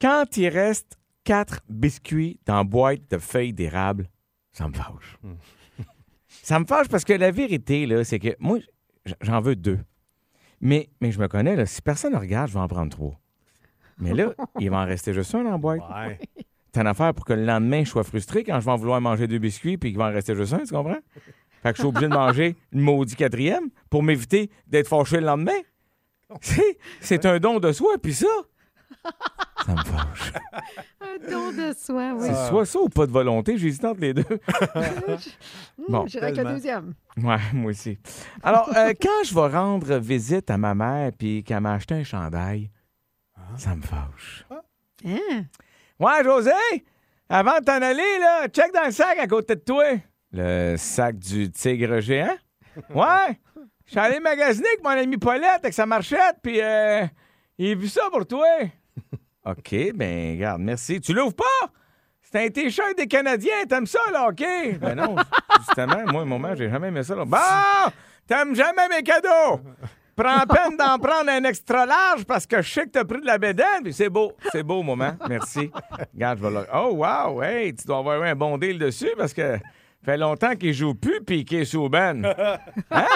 quand 0.00 0.36
il 0.36 0.48
reste 0.48 0.98
quatre 1.24 1.60
biscuits 1.68 2.40
dans 2.46 2.56
la 2.56 2.64
boîte 2.64 3.02
de 3.10 3.18
feuilles 3.18 3.52
d'érable, 3.52 4.08
ça 4.52 4.68
me 4.68 4.72
fâche. 4.72 5.18
ça 6.42 6.58
me 6.58 6.64
fâche 6.64 6.88
parce 6.88 7.04
que 7.04 7.12
la 7.12 7.30
vérité, 7.30 7.86
là, 7.86 8.04
c'est 8.04 8.18
que 8.18 8.34
moi, 8.38 8.58
j'en 9.20 9.40
veux 9.40 9.56
deux. 9.56 9.78
Mais, 10.60 10.90
mais 11.00 11.12
je 11.12 11.20
me 11.20 11.28
connais, 11.28 11.54
là, 11.54 11.66
si 11.66 11.80
personne 11.80 12.12
ne 12.12 12.18
regarde, 12.18 12.48
je 12.48 12.54
vais 12.54 12.60
en 12.60 12.68
prendre 12.68 12.90
trois. 12.90 13.18
Mais 13.98 14.14
là, 14.14 14.32
il 14.60 14.70
va 14.70 14.78
en 14.78 14.84
rester 14.84 15.12
juste 15.12 15.34
un 15.34 15.44
dans 15.44 15.50
la 15.50 15.58
boîte. 15.58 15.80
Ouais. 15.80 16.18
C'est 16.74 16.80
une 16.80 16.86
affaire 16.86 17.14
pour 17.14 17.24
que 17.24 17.32
le 17.32 17.44
lendemain, 17.44 17.84
je 17.84 17.90
sois 17.90 18.04
frustré 18.04 18.44
quand 18.44 18.60
je 18.60 18.64
vais 18.66 18.70
en 18.72 18.76
vouloir 18.76 19.00
manger 19.00 19.26
deux 19.26 19.38
biscuits 19.38 19.78
puis 19.78 19.90
qu'il 19.90 19.98
va 19.98 20.06
en 20.08 20.12
rester 20.12 20.34
juste 20.34 20.52
un, 20.52 20.58
tu 20.58 20.74
comprends? 20.74 20.98
Fait 21.62 21.70
que 21.70 21.76
je 21.76 21.82
suis 21.82 21.88
obligé 21.88 22.08
de 22.08 22.14
manger 22.14 22.56
une 22.72 22.80
maudit 22.80 23.16
quatrième 23.16 23.70
pour 23.90 24.02
m'éviter 24.02 24.50
d'être 24.66 24.88
fâché 24.88 25.16
le 25.20 25.26
lendemain. 25.26 25.60
C'est, 26.40 26.78
c'est 27.00 27.24
un 27.24 27.38
don 27.38 27.58
de 27.58 27.72
soi, 27.72 27.94
puis 28.02 28.12
ça, 28.12 28.26
ça 29.64 29.72
me 29.72 29.82
fâche. 29.84 30.32
Un 31.00 31.30
don 31.30 31.52
de 31.52 31.72
soi, 31.74 32.12
oui. 32.14 32.26
C'est 32.28 32.48
soit 32.48 32.66
ça 32.66 32.80
ou 32.80 32.88
pas 32.88 33.06
de 33.06 33.12
volonté, 33.12 33.56
j'hésite 33.56 33.84
entre 33.84 34.00
les 34.00 34.12
deux. 34.12 34.24
bon. 35.88 36.06
J'irai 36.06 36.26
avec 36.26 36.36
le 36.36 36.42
tellement. 36.42 36.52
deuxième. 36.52 36.94
Ouais, 37.16 37.36
moi 37.54 37.70
aussi. 37.70 37.98
Alors, 38.42 38.68
euh, 38.76 38.92
quand 39.00 39.24
je 39.24 39.34
vais 39.34 39.46
rendre 39.48 39.96
visite 39.98 40.50
à 40.50 40.58
ma 40.58 40.74
mère 40.74 41.12
puis 41.16 41.42
qu'elle 41.44 41.60
m'a 41.60 41.74
acheté 41.74 41.94
un 41.94 42.04
chandail, 42.04 42.70
ça 43.56 43.74
me 43.74 43.82
fâche. 43.82 44.44
Hein? 45.04 45.44
Ouais, 45.98 46.22
José, 46.22 46.52
avant 47.28 47.58
de 47.58 47.64
t'en 47.64 47.82
aller, 47.82 48.18
là, 48.20 48.46
check 48.48 48.72
dans 48.72 48.84
le 48.84 48.92
sac 48.92 49.18
à 49.18 49.26
côté 49.26 49.56
de 49.56 49.60
toi. 49.60 49.84
Le 50.32 50.76
sac 50.76 51.18
du 51.18 51.50
tigre 51.50 52.00
géant? 52.00 52.36
Ouais. 52.94 53.36
Je 53.86 53.90
suis 53.92 53.98
allé 53.98 54.20
magasiner 54.20 54.68
avec 54.68 54.84
mon 54.84 54.90
ami 54.90 55.16
Paulette 55.16 55.60
avec 55.62 55.72
sa 55.74 55.84
marchette, 55.86 56.36
puis 56.42 56.60
euh, 56.60 57.04
il 57.56 57.72
a 57.72 57.74
vu 57.74 57.88
ça 57.88 58.02
pour 58.12 58.24
toi. 58.24 58.46
OK, 59.46 59.74
ben, 59.94 60.36
regarde, 60.36 60.60
merci. 60.60 61.00
Tu 61.00 61.12
l'ouvres 61.12 61.34
pas? 61.34 61.72
C'est 62.20 62.44
un 62.44 62.48
t-shirt 62.50 62.96
des 62.96 63.06
Canadiens, 63.08 63.64
t'aimes 63.68 63.86
ça, 63.86 63.98
là, 64.12 64.28
OK? 64.28 64.44
Ben 64.78 64.94
non, 64.94 65.16
justement, 65.58 66.04
moi, 66.12 66.22
un 66.22 66.26
moment, 66.26 66.54
j'ai 66.54 66.68
jamais 66.68 66.88
aimé 66.88 67.02
ça, 67.02 67.16
là. 67.16 67.24
Bon! 67.24 67.90
T'aimes 68.26 68.54
jamais 68.54 68.88
mes 68.90 69.02
cadeaux! 69.02 69.60
Prends 70.18 70.46
peine 70.46 70.76
d'en 70.76 70.98
prendre 70.98 71.30
un 71.30 71.44
extra 71.44 71.86
large 71.86 72.24
parce 72.24 72.46
que 72.46 72.60
je 72.60 72.72
sais 72.72 72.84
que 72.86 72.90
t'as 72.90 73.04
pris 73.04 73.20
de 73.20 73.26
la 73.26 73.38
bédaine. 73.38 73.82
Puis 73.84 73.92
c'est 73.92 74.08
beau. 74.08 74.32
C'est 74.50 74.62
beau, 74.64 74.82
moment. 74.82 75.12
Merci. 75.28 75.70
Regarde, 76.12 76.38
je 76.38 76.44
vais 76.44 76.50
le... 76.50 76.66
Oh, 76.74 76.94
wow. 76.94 77.42
Hey, 77.42 77.74
tu 77.74 77.86
dois 77.86 77.98
avoir 77.98 78.22
eu 78.22 78.26
un 78.26 78.34
bon 78.34 78.58
deal 78.58 78.78
dessus 78.78 79.12
parce 79.16 79.32
que 79.32 79.58
fait 80.04 80.16
longtemps 80.16 80.56
qu'il 80.56 80.74
joue 80.74 80.94
plus 80.94 81.22
Piqué 81.22 81.64
Souben. 81.64 82.26
Hein? 82.90 83.06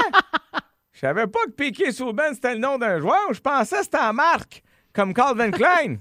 Je 0.92 1.00
savais 1.00 1.26
pas 1.26 1.44
que 1.46 1.50
Piqué 1.50 1.90
Souben, 1.90 2.34
c'était 2.34 2.54
le 2.54 2.60
nom 2.60 2.78
d'un 2.78 3.00
joueur. 3.00 3.32
Je 3.32 3.40
pensais 3.40 3.78
que 3.78 3.84
c'était 3.84 3.98
en 3.98 4.12
marque, 4.12 4.62
comme 4.92 5.12
Calvin 5.12 5.50
Klein. 5.50 5.96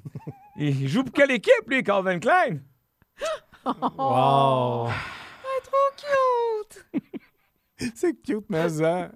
Il 0.58 0.88
joue 0.88 1.04
pour 1.04 1.14
quelle 1.14 1.32
équipe, 1.32 1.68
lui, 1.68 1.84
Calvin 1.84 2.20
Klein? 2.20 2.60
Wow! 3.66 4.90
Trop 5.64 5.92
cute! 5.98 6.86
C'est 7.96 8.14
cute, 8.22 8.46
mais 8.50 8.70
ça. 8.70 9.10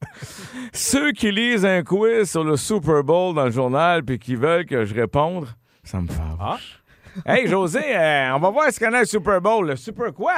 Ceux 0.72 1.12
qui 1.12 1.32
lisent 1.32 1.64
un 1.64 1.82
quiz 1.82 2.30
sur 2.30 2.44
le 2.44 2.56
Super 2.56 3.02
Bowl 3.02 3.34
dans 3.34 3.44
le 3.46 3.50
journal 3.50 4.04
puis 4.04 4.18
qui 4.18 4.36
veulent 4.36 4.66
que 4.66 4.84
je 4.84 4.94
réponde, 4.94 5.46
ça 5.82 6.00
me 6.00 6.08
fâche. 6.08 6.82
Hey, 7.26 7.48
José, 7.48 7.80
euh, 7.96 8.34
on 8.34 8.38
va 8.38 8.50
voir 8.50 8.72
ce 8.72 8.78
qu'on 8.78 8.92
a 8.92 9.00
le 9.00 9.06
Super 9.06 9.40
Bowl. 9.40 9.66
Le 9.66 9.76
Super 9.76 10.12
quoi? 10.12 10.36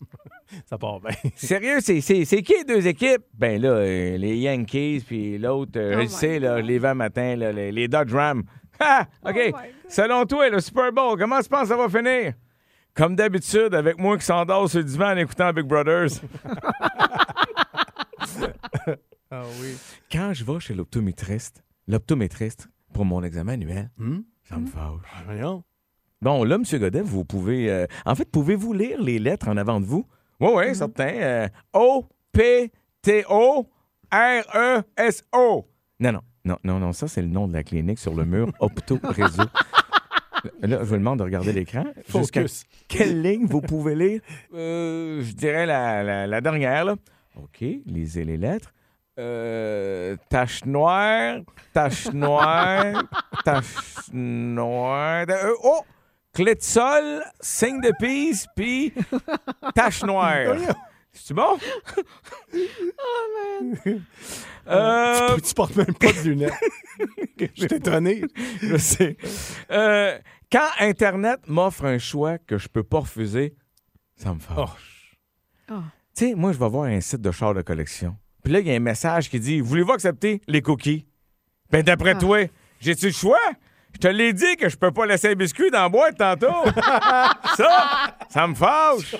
Ça 0.66 0.76
part 0.76 1.00
bien. 1.00 1.14
Sérieux, 1.36 1.78
c'est, 1.80 2.00
c'est, 2.02 2.24
c'est 2.26 2.42
qui 2.42 2.54
les 2.54 2.64
deux 2.64 2.86
équipes? 2.86 3.22
Ben 3.32 3.60
là, 3.60 3.70
euh, 3.70 4.18
les 4.18 4.36
Yankees 4.36 5.02
puis 5.06 5.38
l'autre, 5.38 5.72
euh, 5.76 5.92
je 5.92 5.96
Oh 5.96 5.98
le 5.98 6.04
my 6.04 6.08
sais, 6.10 6.38
là, 6.38 6.60
je 6.60 6.66
les 6.66 6.78
vends 6.78 6.94
matin, 6.94 7.36
là, 7.36 7.52
les, 7.52 7.72
les 7.72 7.88
Dodge 7.88 8.12
Ram. 8.12 8.42
Ah, 8.78 9.06
OK. 9.24 9.36
Oh 9.36 9.50
God. 9.52 9.60
Selon 9.88 10.26
toi, 10.26 10.50
le 10.50 10.60
Super 10.60 10.92
Bowl, 10.92 11.18
comment 11.18 11.40
tu 11.40 11.48
penses 11.48 11.62
que 11.62 11.68
ça 11.68 11.76
va 11.76 11.88
finir? 11.88 12.34
Comme 12.94 13.16
d'habitude, 13.16 13.74
avec 13.74 13.98
moi 13.98 14.18
qui 14.18 14.24
s'endort 14.26 14.68
sur 14.68 14.80
le 14.80 14.84
divan 14.84 15.12
en 15.12 15.16
écoutant 15.16 15.50
Big 15.52 15.64
Brothers. 15.64 16.20
Ah 19.34 19.44
oui. 19.62 19.74
Quand 20.10 20.32
je 20.34 20.44
vais 20.44 20.60
chez 20.60 20.74
l'optométriste, 20.74 21.64
l'optométriste, 21.88 22.68
pour 22.92 23.04
mon 23.06 23.22
examen 23.22 23.54
annuel, 23.54 23.90
Hmm? 23.96 24.20
ça 24.44 24.58
me 24.58 24.66
fâche. 24.66 25.24
Voyons. 25.24 25.64
Bon, 26.20 26.44
là, 26.44 26.56
M. 26.56 26.64
Godet, 26.78 27.00
vous 27.00 27.24
pouvez. 27.24 27.70
euh, 27.70 27.86
en 28.04 28.14
fait, 28.14 28.26
pouvez-vous 28.30 28.72
lire 28.74 29.00
les 29.00 29.18
lettres 29.18 29.48
en 29.48 29.56
avant 29.56 29.80
de 29.80 29.86
vous? 29.86 30.06
Oui, 30.38 30.50
oui, 30.54 30.74
certain. 30.74 31.08
Euh, 31.14 31.48
O-P-T-O-R-E-S-O. 34.12 35.68
Non, 36.00 36.12
non, 36.12 36.20
non, 36.44 36.56
non, 36.64 36.78
non, 36.80 36.92
ça, 36.92 37.08
c'est 37.08 37.22
le 37.22 37.28
nom 37.28 37.48
de 37.48 37.52
la 37.52 37.62
clinique 37.64 37.98
sur 37.98 38.14
le 38.14 38.24
mur 38.24 38.52
Opto 38.60 38.98
Réseau. 39.02 39.44
Là, 40.60 40.78
je 40.80 40.84
vous 40.84 40.96
demande 40.96 41.20
de 41.20 41.24
regarder 41.24 41.52
l'écran. 41.52 41.84
Focus. 42.08 42.64
quelle 42.88 43.22
ligne 43.22 43.46
vous 43.46 43.60
pouvez 43.60 43.94
lire? 43.94 44.20
Euh, 44.54 45.22
je 45.22 45.32
dirais 45.32 45.66
la, 45.66 46.02
la- 46.02 46.26
la 46.26 46.40
dernière, 46.40 46.84
là. 46.84 46.96
OK, 47.36 47.64
lisez 47.86 48.24
les 48.24 48.36
lettres. 48.36 48.72
Euh, 49.18 50.16
tache 50.30 50.64
noire, 50.64 51.40
tache 51.72 52.10
noire, 52.12 53.04
tache 53.44 54.08
noire. 54.12 55.26
Euh, 55.28 55.52
oh! 55.62 55.80
Clé 56.32 56.54
de 56.54 56.62
sol, 56.62 57.22
signe 57.40 57.82
de 57.82 57.92
pise, 58.00 58.46
puis 58.56 58.94
tache 59.74 60.02
noire. 60.02 60.56
C'est 61.12 61.34
bon? 61.34 61.58
Euh, 64.68 65.38
Tu 65.44 65.54
portes 65.54 65.74
même 65.74 65.92
pas 65.94 66.12
de 66.12 66.20
lunettes. 66.28 66.52
Je 67.38 67.46
suis 67.66 67.74
étonné. 67.74 68.22
je 68.60 68.76
sais. 68.76 69.16
Euh, 69.72 70.16
quand 70.52 70.68
Internet 70.78 71.40
m'offre 71.48 71.84
un 71.84 71.98
choix 71.98 72.38
que 72.38 72.58
je 72.58 72.68
peux 72.68 72.84
pas 72.84 73.00
refuser, 73.00 73.56
ça 74.14 74.32
me 74.32 74.38
fâche. 74.38 75.18
Oh. 75.68 75.74
Tu 76.16 76.28
sais, 76.28 76.34
moi, 76.34 76.52
je 76.52 76.58
vais 76.58 76.68
voir 76.68 76.84
un 76.84 77.00
site 77.00 77.20
de 77.22 77.30
char 77.30 77.54
de 77.54 77.62
collection. 77.62 78.16
Puis 78.44 78.52
là, 78.52 78.60
il 78.60 78.66
y 78.66 78.70
a 78.70 78.74
un 78.74 78.80
message 78.80 79.30
qui 79.30 79.40
dit 79.40 79.60
Voulez-vous 79.60 79.92
accepter 79.92 80.40
les 80.46 80.60
cookies? 80.62 81.06
Ben, 81.70 81.82
d'après 81.82 82.10
Ah. 82.16 82.18
toi, 82.20 82.38
j'ai-tu 82.80 83.06
le 83.06 83.12
choix? 83.12 83.38
Je 83.94 83.98
te 83.98 84.08
l'ai 84.08 84.32
dit 84.32 84.56
que 84.56 84.68
je 84.68 84.76
peux 84.76 84.90
pas 84.90 85.06
laisser 85.06 85.28
un 85.28 85.34
biscuit 85.34 85.70
dans 85.70 85.82
la 85.82 85.88
boîte 85.88 86.16
tantôt. 86.18 86.46
ça, 87.56 88.14
ça 88.30 88.46
me 88.46 88.54
fâche. 88.54 89.14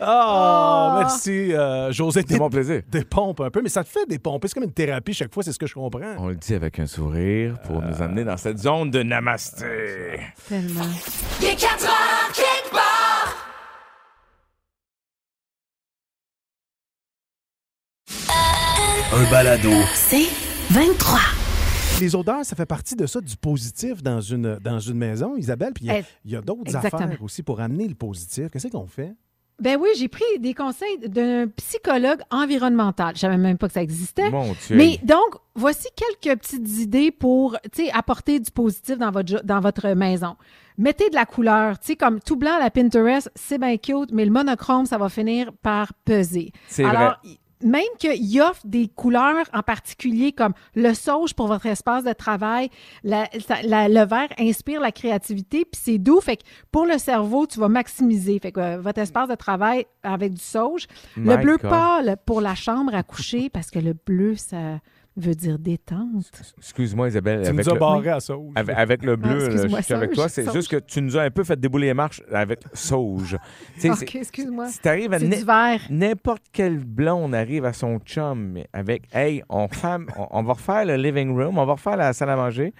Ah, 0.00 0.96
merci, 1.00 1.52
euh, 1.52 1.90
José. 1.92 2.20
C'est 2.20 2.28
Des, 2.34 2.38
mon 2.38 2.50
plaisir. 2.50 2.82
des 2.88 3.04
pompes 3.04 3.40
un 3.40 3.50
peu, 3.50 3.62
mais 3.62 3.68
ça 3.68 3.82
te 3.82 3.88
fait 3.88 4.06
des 4.06 4.18
pompes. 4.18 4.44
C'est 4.46 4.54
comme 4.54 4.64
une 4.64 4.72
thérapie 4.72 5.14
chaque 5.14 5.32
fois, 5.32 5.42
c'est 5.42 5.52
ce 5.52 5.58
que 5.58 5.66
je 5.66 5.74
comprends. 5.74 6.14
On 6.18 6.28
le 6.28 6.34
dit 6.36 6.54
avec 6.54 6.78
un 6.78 6.86
sourire 6.86 7.58
pour 7.62 7.82
nous 7.82 8.02
amener 8.02 8.24
dans 8.24 8.36
cette 8.36 8.58
zone 8.58 8.90
de 8.90 9.02
namasté. 9.02 10.20
Tellement. 10.48 10.82
Un 19.12 19.30
balado. 19.30 19.70
C'est 19.94 20.26
23. 20.70 21.18
Les 22.00 22.14
odeurs, 22.14 22.44
ça 22.44 22.54
fait 22.56 22.66
partie 22.66 22.96
de 22.96 23.06
ça, 23.06 23.20
du 23.20 23.36
positif 23.36 24.02
dans 24.02 24.20
une, 24.20 24.58
dans 24.62 24.78
une 24.80 24.96
maison, 24.98 25.36
Isabelle. 25.36 25.72
Puis 25.74 25.84
il 25.84 25.88
y 25.88 25.90
a- 25.90 26.02
Eh, 26.28 26.36
a, 26.36 26.40
d'autres 26.42 26.74
affaires 26.76 27.16
aussi 27.22 27.42
pour 27.42 27.60
amener 27.60 27.88
le 27.88 27.94
positif. 27.94 28.48
Qu'est-ce 28.50 28.68
qu'on 28.68 28.86
fait? 28.86 29.14
Ben 29.58 29.78
oui, 29.80 29.88
j'ai 29.96 30.08
pris 30.08 30.24
des 30.38 30.52
conseils 30.52 30.98
d'un 31.08 31.46
psychologue 31.56 32.20
environnemental. 32.30 33.14
Je 33.14 33.20
savais 33.20 33.38
même 33.38 33.56
pas 33.56 33.68
que 33.68 33.72
ça 33.74 33.82
existait. 33.82 34.28
Mon 34.28 34.52
Dieu. 34.66 34.76
Mais 34.76 34.98
donc, 35.02 35.36
voici 35.54 35.88
quelques 35.96 36.38
petites 36.40 36.68
idées 36.78 37.10
pour 37.10 37.56
apporter 37.94 38.38
du 38.38 38.50
positif 38.50 38.98
dans 38.98 39.10
votre, 39.10 39.28
jo- 39.30 39.40
dans 39.44 39.60
votre 39.60 39.88
maison. 39.94 40.36
Mettez 40.76 41.08
de 41.08 41.14
la 41.14 41.24
couleur. 41.24 41.78
Tu 41.78 41.86
sais, 41.86 41.96
comme 41.96 42.20
tout 42.20 42.36
blanc 42.36 42.56
à 42.56 42.58
la 42.58 42.70
Pinterest, 42.70 43.30
c'est 43.34 43.56
bien 43.58 43.78
cute, 43.78 44.12
mais 44.12 44.26
le 44.26 44.30
monochrome, 44.30 44.84
ça 44.84 44.98
va 44.98 45.08
finir 45.08 45.50
par 45.62 45.94
peser. 46.04 46.52
C'est 46.68 46.84
Alors, 46.84 47.16
y- 47.24 47.38
même 47.62 47.82
qu'il 47.98 48.40
offre 48.42 48.60
des 48.64 48.88
couleurs 48.88 49.44
en 49.52 49.62
particulier 49.62 50.32
comme 50.32 50.52
le 50.74 50.92
sauge 50.94 51.34
pour 51.34 51.46
votre 51.46 51.66
espace 51.66 52.04
de 52.04 52.12
travail, 52.12 52.68
la- 53.04 53.28
ça- 53.46 53.62
la- 53.62 53.88
le 53.88 54.04
vert 54.06 54.28
inspire 54.38 54.80
la 54.80 54.92
créativité, 54.92 55.64
puis 55.64 55.80
c'est 55.82 55.98
doux. 55.98 56.20
Fait 56.20 56.36
que 56.36 56.42
pour 56.70 56.86
le 56.86 56.98
cerveau, 56.98 57.46
tu 57.46 57.58
vas 57.58 57.68
maximiser. 57.68 58.38
Fait 58.38 58.52
que 58.52 58.60
euh, 58.60 58.78
votre 58.80 58.98
espace 59.00 59.28
de 59.28 59.34
travail 59.34 59.86
avec 60.02 60.34
du 60.34 60.40
sauge. 60.42 60.86
le 61.16 61.36
bleu 61.38 61.56
God. 61.56 61.70
pâle 61.70 62.16
pour 62.26 62.40
la 62.40 62.54
chambre 62.54 62.94
à 62.94 63.02
coucher, 63.02 63.48
parce 63.50 63.70
que 63.70 63.78
le 63.78 63.94
bleu, 63.94 64.34
ça 64.36 64.78
veut 65.16 65.34
dire 65.34 65.58
détente. 65.58 66.30
Excuse-moi, 66.58 67.08
Isabelle. 67.08 67.42
Tu 67.42 67.48
avec 67.48 67.64
nous 67.64 67.70
as 67.70 67.74
le- 67.74 67.80
barré 67.80 68.08
à 68.10 68.20
sauge. 68.20 68.52
Avec, 68.54 68.76
avec 68.76 69.04
le 69.04 69.16
bleu, 69.16 69.48
Ah, 69.50 69.54
là, 69.54 69.76
je 69.78 69.82
suis 69.82 69.94
avec 69.94 70.12
toi. 70.12 70.28
C'est 70.28 70.50
juste 70.52 70.70
que 70.70 70.76
tu 70.76 71.00
nous 71.02 71.16
as 71.16 71.22
un 71.22 71.30
peu 71.30 71.42
fait 71.44 71.58
débouler 71.58 71.86
les 71.88 71.94
marches 71.94 72.22
avec 72.32 72.60
sauge. 72.72 73.34
Ok, 73.34 73.40
c'est- 73.78 74.14
excuse-moi. 74.16 74.68
Si 74.68 74.78
t'arrives 74.80 75.12
à 75.14 75.18
n'importe 75.90 76.42
quel 76.52 76.78
blond 76.84 77.32
arrive 77.32 77.64
à 77.64 77.72
son 77.72 77.98
chum 77.98 78.52
mais 78.52 78.66
avec 78.72 79.04
Hey, 79.12 79.42
on, 79.48 79.68
femme, 79.68 80.06
on, 80.16 80.26
on 80.30 80.42
va 80.42 80.52
refaire 80.54 80.84
le 80.84 80.96
living 80.96 81.30
room, 81.34 81.58
on 81.58 81.64
va 81.64 81.72
refaire 81.74 81.96
la 81.96 82.12
salle 82.12 82.30
à 82.30 82.36
manger 82.36 82.74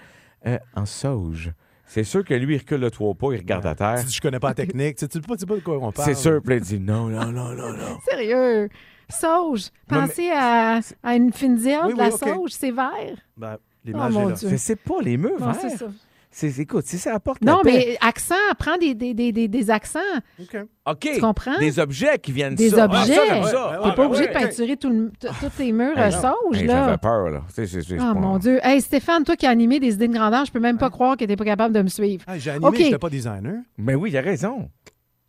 euh, 0.47 0.59
en 0.75 0.85
sauge. 0.87 1.53
C'est 1.89 2.05
sûr 2.05 2.25
que 2.25 2.35
lui, 2.35 2.57
il 2.57 2.59
recule 2.59 2.81
le 2.81 2.91
trois 2.91 3.15
pas, 3.15 3.29
il 3.33 3.39
regarde 3.39 3.65
à 3.65 3.75
terre. 3.77 3.97
Tu 4.01 4.07
dis, 4.07 4.15
je 4.15 4.21
connais 4.21 4.41
pas 4.41 4.49
la 4.49 4.55
technique. 4.55 4.97
Tu 4.97 5.07
sais, 5.07 5.13
sais 5.13 5.21
pas, 5.21 5.35
tu 5.35 5.41
sais 5.41 5.47
pas 5.47 5.55
de 5.55 5.61
quoi 5.61 5.79
on 5.81 5.93
parle. 5.93 6.09
C'est 6.09 6.15
sûr, 6.21 6.41
puis 6.43 6.51
là, 6.51 6.57
il 6.57 6.63
dit 6.63 6.81
non, 6.81 7.07
non, 7.09 7.27
non, 7.27 7.55
non, 7.55 7.73
non. 7.73 7.99
Sérieux. 8.11 8.69
Sauge. 9.09 9.67
Non, 9.91 10.01
mais- 10.03 10.07
Pensez 10.09 10.31
à, 10.31 10.81
à 11.03 11.15
une 11.17 11.33
fine 11.33 11.55
Oui, 11.57 11.93
de 11.95 11.99
la 11.99 12.09
oui, 12.09 12.13
sauge, 12.13 12.51
c'est 12.51 12.71
vert. 12.73 13.17
Ben, 13.37 13.57
Oh 13.59 13.63
l'image 13.89 14.13
mon 14.15 14.27
est 14.27 14.31
là. 14.31 14.37
Dieu. 14.37 14.49
Mais 14.51 14.59
c'est 14.59 14.77
pas 14.77 15.01
les 15.01 15.17
murs 15.17 15.39
verts. 15.39 15.55
c'est 15.61 15.77
ça. 15.77 15.87
C'est- 16.29 16.59
écoute, 16.59 16.85
si 16.87 16.99
ça 16.99 17.15
apporte 17.15 17.43
la 17.43 17.53
Non, 17.53 17.61
paix- 17.63 17.73
mais 17.73 17.99
accent, 18.07 18.35
prends 18.59 18.77
des, 18.77 18.95
des, 18.95 19.15
des, 19.15 19.33
des, 19.33 19.49
des 19.49 19.71
accents. 19.71 20.01
OK. 20.39 20.57
OK. 20.87 20.99
Tu 21.15 21.21
comprends? 21.21 21.57
Des 21.59 21.79
objets 21.79 22.19
qui 22.19 22.33
viennent 22.33 22.55
Des 22.57 22.71
ça. 22.71 22.85
objets. 22.85 23.17
Ah, 23.31 23.43
ça, 23.45 23.51
ça. 23.51 23.71
ouais, 23.71 23.79
T'es 23.79 23.89
ouais, 23.89 23.95
pas 23.95 24.05
obligé 24.07 24.23
ouais, 24.25 24.29
de 24.29 24.33
peinturer 24.35 24.77
tout 24.77 24.91
le- 24.91 25.13
t- 25.19 25.29
tous 25.41 25.49
tes 25.57 25.73
murs 25.73 25.97
euh, 25.97 26.11
sauge, 26.11 26.59
Hey, 26.61 26.67
là. 26.67 26.85
J'avais 26.85 26.99
peur, 26.99 27.31
là. 27.31 27.43
C'est- 27.55 27.67
c'est 27.67 27.81
Ah, 27.99 28.13
pas- 28.13 28.15
mon 28.15 28.39
Dieu. 28.39 28.59
Hey, 28.63 28.81
Stéphane, 28.83 29.25
toi 29.25 29.37
qui 29.37 29.47
as 29.47 29.51
animé 29.51 29.81
des 29.81 29.95
idées 29.95 30.09
de 30.09 30.13
grandeur, 30.15 30.45
je 30.45 30.51
peux 30.53 30.61
même 30.61 30.77
pas 30.79 30.91
croire 30.91 31.17
que 31.17 31.25
t'es 31.25 31.37
pas 31.37 31.45
capable 31.45 31.73
de 31.75 31.81
me 31.81 31.89
suivre. 31.89 32.23
Ah, 32.27 32.37
J'ai 32.39 32.51
animé, 32.51 32.67
OK. 32.67 32.77
j'étais 32.77 32.99
pas 32.99 33.09
designer. 33.09 33.63
Mais 33.79 33.95
oui, 33.95 34.11
il 34.11 34.19
a 34.19 34.21
raison. 34.21 34.69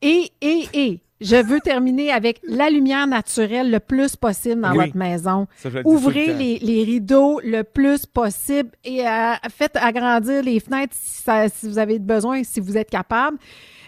Et, 0.02 0.32
et, 0.42 0.68
et, 0.74 1.02
je 1.22 1.36
veux 1.36 1.60
terminer 1.60 2.12
avec 2.12 2.40
la 2.44 2.70
lumière 2.70 3.08
naturelle 3.08 3.72
le 3.72 3.80
plus 3.80 4.16
possible 4.16 4.62
dans 4.62 4.72
Oui. 4.72 4.86
votre 4.86 4.98
maison. 4.98 5.48
Ça, 5.58 5.70
le 5.70 5.82
le 5.82 5.88
Ouvrez 5.88 6.34
les, 6.34 6.60
les 6.60 6.84
rideaux 6.84 7.40
le 7.44 7.64
plus 7.64 8.06
possible 8.06 8.70
et 8.84 9.08
euh, 9.08 9.34
faites 9.50 9.76
agrandir 9.76 10.44
les 10.44 10.60
fenêtres 10.60 10.96
si, 11.00 11.24
ça- 11.24 11.50
si 11.50 11.68
vous 11.68 11.80
avez 11.80 12.00
besoin, 12.00 12.44
si 12.44 12.60
vous 12.60 12.78
êtes 12.78 12.90
capable. 12.90 13.38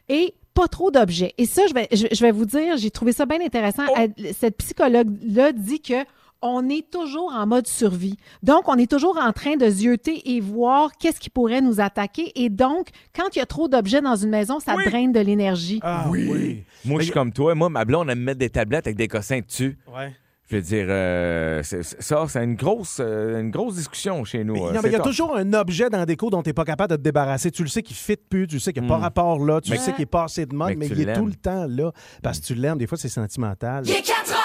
Et 0.08 0.34
pas 0.56 0.68
trop 0.68 0.90
d'objets. 0.92 1.34
Et 1.38 1.46
ça, 1.46 1.62
je 1.70 1.74
vais, 1.74 1.88
je, 1.92 2.08
je 2.12 2.22
vais 2.22 2.32
vous 2.32 2.46
dire, 2.46 2.76
j'ai 2.78 2.90
trouvé 2.92 3.12
ça 3.14 3.26
bien 3.26 3.40
intéressant. 3.42 3.84
Oh. 3.96 4.00
Cette 4.38 4.58
psychologue-là 4.58 5.52
dit 5.54 5.80
que 5.82 5.94
on 6.42 6.70
est 6.70 6.90
toujours 6.90 7.34
en 7.36 7.46
mode 7.48 7.68
survie. 7.68 8.18
Donc, 8.44 8.68
on 8.68 8.76
est 8.78 8.90
toujours 8.90 9.18
en 9.22 9.32
train 9.34 9.56
de 9.58 9.70
zioter 9.70 10.36
et 10.36 10.40
voir 10.42 10.92
qu'est-ce 10.98 11.20
qui 11.20 11.30
pourrait 11.30 11.62
nous 11.62 11.82
attaquer. 11.82 12.32
Et 12.36 12.50
donc, 12.50 12.88
quand 13.16 13.36
il 13.36 13.40
y 13.40 13.42
a 13.42 13.46
trop 13.46 13.68
d'objets 13.68 14.02
dans 14.02 14.16
une 14.16 14.30
maison, 14.30 14.60
ça 14.60 14.76
Oui. 14.78 14.86
draine 14.86 15.12
de 15.12 15.20
l'énergie. 15.20 15.80
Ah 15.84 16.06
oui. 16.10 16.64
Moi, 16.86 17.00
je 17.00 17.06
suis 17.06 17.14
comme 17.14 17.34
toi. 17.34 17.56
Moi, 17.56 17.70
ma 17.70 17.84
blonde, 17.86 18.10
elle 18.10 18.18
me 18.18 18.24
met 18.26 18.36
des 18.36 18.50
tablettes 18.50 18.88
avec 18.88 18.98
des 18.98 19.08
cossins 19.08 19.40
dessus. 19.40 19.78
Ouais. 19.94 20.14
Je 20.52 20.56
veux 20.56 20.62
dire, 20.64 20.88
euh, 20.90 21.62
ça, 21.62 22.26
c'est 22.28 22.44
une 22.44 22.56
grosse, 22.56 22.98
euh, 23.00 23.40
une 23.40 23.52
grosse 23.52 23.76
discussion 23.76 24.24
chez 24.24 24.44
nous. 24.44 24.54
Mais, 24.56 24.62
euh, 24.64 24.72
non, 24.74 24.80
mais 24.82 24.90
il 24.90 24.94
y 24.94 24.96
a 24.96 24.98
top. 24.98 25.06
toujours 25.06 25.36
un 25.38 25.54
objet 25.54 25.92
dans 25.92 26.00
la 26.00 26.08
déco 26.08 26.32
dont 26.32 26.42
tu 26.42 26.50
n'es 26.50 26.54
pas 26.54 26.66
capable 26.66 26.90
de 26.90 26.96
te 26.96 27.02
débarrasser. 27.04 27.52
Tu 27.52 27.62
le 27.62 27.70
sais 27.70 27.84
qu'il 27.84 27.94
ne 27.94 28.00
fit 28.00 28.18
plus, 28.18 28.48
tu 28.48 28.56
le 28.56 28.60
sais 28.60 28.74
qu'il 28.74 28.82
n'y 28.82 28.88
a 28.88 28.92
pas 28.92 28.98
Mm. 28.98 29.02
rapport 29.02 29.46
là, 29.46 29.62
tu 29.62 29.70
Mais- 29.70 29.78
le 29.78 29.84
sais 29.84 29.92
qu'il 29.94 30.02
est 30.02 30.06
passé 30.08 30.48
de 30.48 30.56
mode, 30.56 30.74
Mais 30.76 30.88
il 30.88 31.08
est 31.08 31.14
tout 31.14 31.28
le 31.28 31.36
temps 31.36 31.68
là 31.70 31.92
parce 32.24 32.40
que 32.40 32.46
tu 32.48 32.56
l'aimes. 32.56 32.80
Des 32.80 32.88
fois, 32.88 32.98
c'est 32.98 33.10
sentimental. 33.10 33.84
Il 33.86 33.92
est 33.92 34.02
4 34.02 34.32
heures, 34.32 34.38
quelque 34.38 34.38
part. 34.38 34.39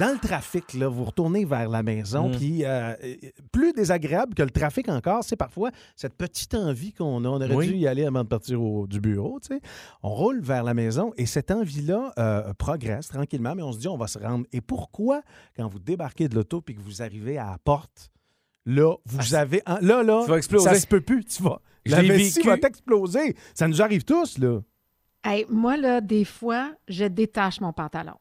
Dans 0.00 0.12
le 0.12 0.18
trafic, 0.18 0.72
là, 0.74 0.88
vous 0.88 1.04
retournez 1.04 1.44
vers 1.44 1.68
la 1.68 1.82
maison, 1.82 2.28
Mm. 2.28 2.36
puis 2.36 2.64
euh, 2.64 2.94
plus 3.52 3.72
désagréable 3.72 4.34
que 4.34 4.42
le 4.42 4.50
trafic 4.50 4.88
encore, 4.88 5.22
c'est 5.24 5.36
parfois 5.36 5.70
cette 5.96 6.14
petite 6.14 6.54
envie 6.54 6.92
qu'on 6.92 7.24
a. 7.24 7.28
On 7.28 7.36
aurait 7.36 7.54
Oui. 7.54 7.68
dû 7.68 7.74
y 7.76 7.86
aller 7.86 8.04
avant 8.04 8.22
de 8.24 8.28
partir 8.28 8.60
au- 8.62 8.86
du 8.86 9.00
bureau, 9.00 9.38
tu 9.40 9.54
sais. 9.54 9.60
On 10.02 10.10
roule 10.10 10.40
vers 10.40 10.64
la 10.64 10.74
maison 10.74 11.12
et 11.16 11.26
cette 11.26 11.50
envie-là 11.50 12.12
euh, 12.18 12.52
progresse 12.54 13.08
tranquillement, 13.08 13.54
mais 13.54 13.62
on 13.62 13.72
se 13.72 13.78
dit, 13.78 13.88
on 13.88 13.96
va 13.98 14.06
se 14.06 14.18
rendre. 14.18 14.46
Et 14.52 14.60
pourquoi, 14.60 15.22
quand 15.56 15.68
vous 15.68 15.78
débarquez 15.78 16.28
de 16.28 16.34
l'auto 16.34 16.60
puis 16.60 16.74
que 16.74 16.80
vous 16.80 17.02
arrivez 17.02 17.36
à 17.38 17.50
la 17.50 17.58
porte, 17.62 18.10
là, 18.64 18.94
vous 19.04 19.34
avez... 19.34 19.62
en- 19.66 19.78
Là, 19.80 20.02
là, 20.02 20.20
Ah, 20.20 20.24
Tu 20.24 20.30
vas 20.30 20.36
exploser. 20.38 20.68
ça 20.68 20.74
se 20.76 20.86
peut 20.86 21.00
plus. 21.00 21.24
Tu 21.24 21.42
vas... 21.42 21.60
Je 21.84 21.90
La 21.92 22.02
vessie 22.02 22.42
va 22.42 22.56
t'exploser. 22.56 23.36
Ça 23.54 23.66
nous 23.66 23.82
arrive 23.82 24.04
tous, 24.04 24.38
là. 24.38 24.60
Hey, 25.24 25.44
moi, 25.50 25.76
là, 25.76 26.00
des 26.00 26.24
fois, 26.24 26.72
je 26.88 27.04
détache 27.04 27.60
mon 27.60 27.72
pantalon. 27.72 28.14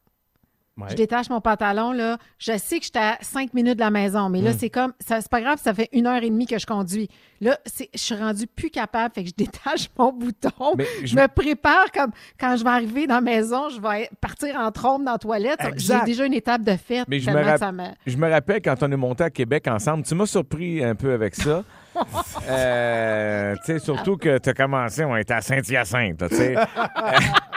Ouais. 0.78 0.88
Je 0.92 0.96
détache 0.96 1.30
mon 1.30 1.42
pantalon, 1.42 1.92
là. 1.92 2.18
Je 2.40 2.58
sais 2.58 2.80
que 2.80 2.86
j'étais 2.86 3.00
à 3.00 3.18
cinq 3.22 3.54
minutes 3.54 3.76
de 3.76 3.82
la 3.82 3.92
maison, 3.92 4.30
mais 4.30 4.40
Hmm. 4.42 4.46
là, 4.46 4.54
c'est 4.58 4.70
comme, 4.70 4.94
ça, 5.06 5.20
c'est 5.22 5.30
pas 5.30 5.42
grave, 5.42 5.60
ça 5.62 5.74
fait 5.74 5.90
une 5.92 6.08
heure 6.08 6.24
et 6.24 6.30
demie 6.30 6.48
que 6.48 6.58
je 6.58 6.66
conduis. 6.66 7.10
Là, 7.42 7.58
c'est, 7.66 7.90
je 7.94 8.00
suis 8.00 8.16
rendue 8.16 8.48
plus 8.48 8.70
capable, 8.70 9.14
fait 9.14 9.24
que 9.24 9.30
je 9.30 9.36
détache 9.36 9.90
mon 10.00 10.14
bouton. 10.14 10.76
Mais 10.78 10.86
je... 11.02 11.08
je- 11.08 11.16
me 11.16 11.28
prépare 11.28 11.92
comme 11.94 12.12
quand 12.40 12.56
je 12.56 12.64
vais 12.64 12.70
arriver 12.70 13.06
dans 13.06 13.16
la 13.16 13.22
maison, 13.22 13.70
je 13.70 13.82
vais 13.82 14.10
partir 14.22 14.56
en 14.56 14.72
trombe 14.72 15.04
dans 15.04 15.12
la 15.14 15.18
toilette. 15.18 15.60
J'ai 15.76 16.00
déjà 16.06 16.26
une 16.26 16.34
étape 16.34 16.64
de 16.64 16.76
fête. 16.78 17.06
Mais 17.08 17.20
je 17.20 17.30
me, 17.30 17.36
tellement 17.36 17.50
rap- 17.52 17.60
que 17.60 17.66
ça 17.66 17.72
me- 17.74 17.90
je 18.08 18.18
me 18.18 18.30
rappelle 18.30 18.62
quand 18.62 18.82
on 18.82 18.92
est 18.92 18.98
monté 18.98 19.24
à 19.26 19.30
Québec 19.30 19.68
ensemble, 19.68 20.04
tu 20.04 20.16
m'as 20.16 20.26
surpris 20.26 20.84
un 20.84 20.96
peu 20.96 21.12
avec 21.14 21.36
ça. 21.36 21.64
Euh, 22.50 23.54
tu 23.66 23.74
sais, 23.74 23.80
surtout 23.80 24.16
que 24.16 24.38
tu 24.38 24.50
as 24.50 24.54
commencé, 24.54 25.04
on 25.04 25.16
était 25.18 25.34
à 25.34 25.42
Saint-Hyacinthe, 25.42 26.24
tu 26.30 26.36
sais. 26.36 26.56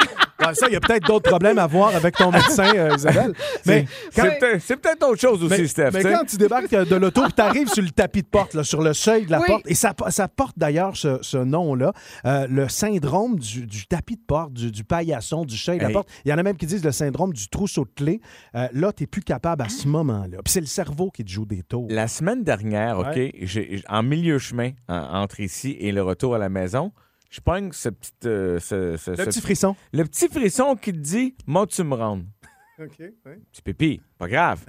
Ah, 0.46 0.54
ça, 0.54 0.66
il 0.68 0.72
y 0.72 0.76
a 0.76 0.80
peut-être 0.80 1.06
d'autres 1.06 1.28
problèmes 1.28 1.58
à 1.58 1.66
voir 1.66 1.94
avec 1.94 2.16
ton 2.16 2.30
médecin, 2.30 2.70
euh, 2.74 2.94
Isabelle. 2.96 3.32
Mais 3.66 3.86
C'est 4.10 4.22
peut-être- 4.22 4.60
c'est 4.62 4.76
peut-être 4.76 5.08
autre 5.08 5.20
chose 5.20 5.42
aussi, 5.42 5.62
mais, 5.62 5.66
Steph. 5.66 5.90
mais 5.92 6.02
quand 6.02 6.24
tu 6.26 6.36
débarques 6.36 6.70
de 6.70 6.96
l'auto, 6.96 7.22
tu 7.34 7.40
arrives 7.42 7.68
sur 7.68 7.82
le 7.82 7.90
tapis 7.90 8.22
de 8.22 8.26
porte, 8.28 8.54
là, 8.54 8.62
sur 8.64 8.82
le 8.82 8.92
seuil 8.92 9.26
de 9.26 9.30
la 9.30 9.40
Oui. 9.40 9.46
porte, 9.46 9.62
et 9.66 9.74
ça, 9.74 9.94
ça 10.08 10.28
porte 10.28 10.58
d'ailleurs 10.58 10.96
ce, 10.96 11.18
ce 11.22 11.38
nom-là, 11.38 11.92
euh, 12.26 12.46
le 12.48 12.68
syndrome 12.68 13.38
du, 13.38 13.66
du 13.66 13.86
tapis 13.86 14.16
de 14.16 14.22
porte, 14.26 14.52
du, 14.52 14.70
du 14.70 14.84
paillasson, 14.84 15.44
du 15.44 15.56
seuil 15.56 15.78
de 15.78 15.82
la 15.82 15.88
Hey. 15.88 15.94
porte. 15.94 16.08
Il 16.24 16.30
y 16.30 16.34
en 16.34 16.38
a 16.38 16.42
même 16.42 16.56
qui 16.56 16.66
disent 16.66 16.84
le 16.84 16.92
syndrome 16.92 17.32
du 17.32 17.48
trousseau 17.48 17.84
de 17.84 17.90
clés. 17.94 18.20
Euh, 18.54 18.68
là, 18.72 18.92
tu 18.92 19.02
n'es 19.02 19.06
plus 19.06 19.22
capable 19.22 19.62
à 19.62 19.68
ce 19.68 19.88
moment-là. 19.88 20.38
Puis 20.44 20.52
c'est 20.52 20.60
le 20.60 20.66
cerveau 20.66 21.10
qui 21.10 21.24
te 21.24 21.30
joue 21.30 21.46
des 21.46 21.62
tours. 21.62 21.86
La 21.90 22.08
semaine 22.08 22.42
dernière, 22.44 22.98
OK, 22.98 23.06
Ouais. 23.16 23.32
j'ai- 23.42 23.82
en 23.88 24.02
milieu 24.02 24.38
chemin, 24.38 24.70
en- 24.88 24.94
entre 25.22 25.40
ici 25.40 25.76
et 25.80 25.92
le 25.92 26.02
retour 26.02 26.34
à 26.34 26.38
la 26.38 26.48
maison, 26.48 26.92
je 27.34 27.40
pogne 27.40 27.72
ce 27.72 27.88
petit, 27.88 28.12
euh, 28.26 28.60
ce- 28.60 28.96
ce- 28.96 29.10
Le 29.10 29.16
ce- 29.16 29.22
petit 29.24 29.40
frisson. 29.40 29.74
le 29.92 30.04
petit 30.04 30.28
frisson 30.28 30.76
qui 30.76 30.92
te 30.92 30.98
dit 30.98 31.34
«Moi, 31.46 31.66
tu 31.66 31.82
me 31.82 31.94
rends. 31.94 32.20
OK, 32.78 32.94
oui.» 33.00 33.32
Petit 33.52 33.62
pipi, 33.62 34.00
pas 34.18 34.28
grave. 34.28 34.64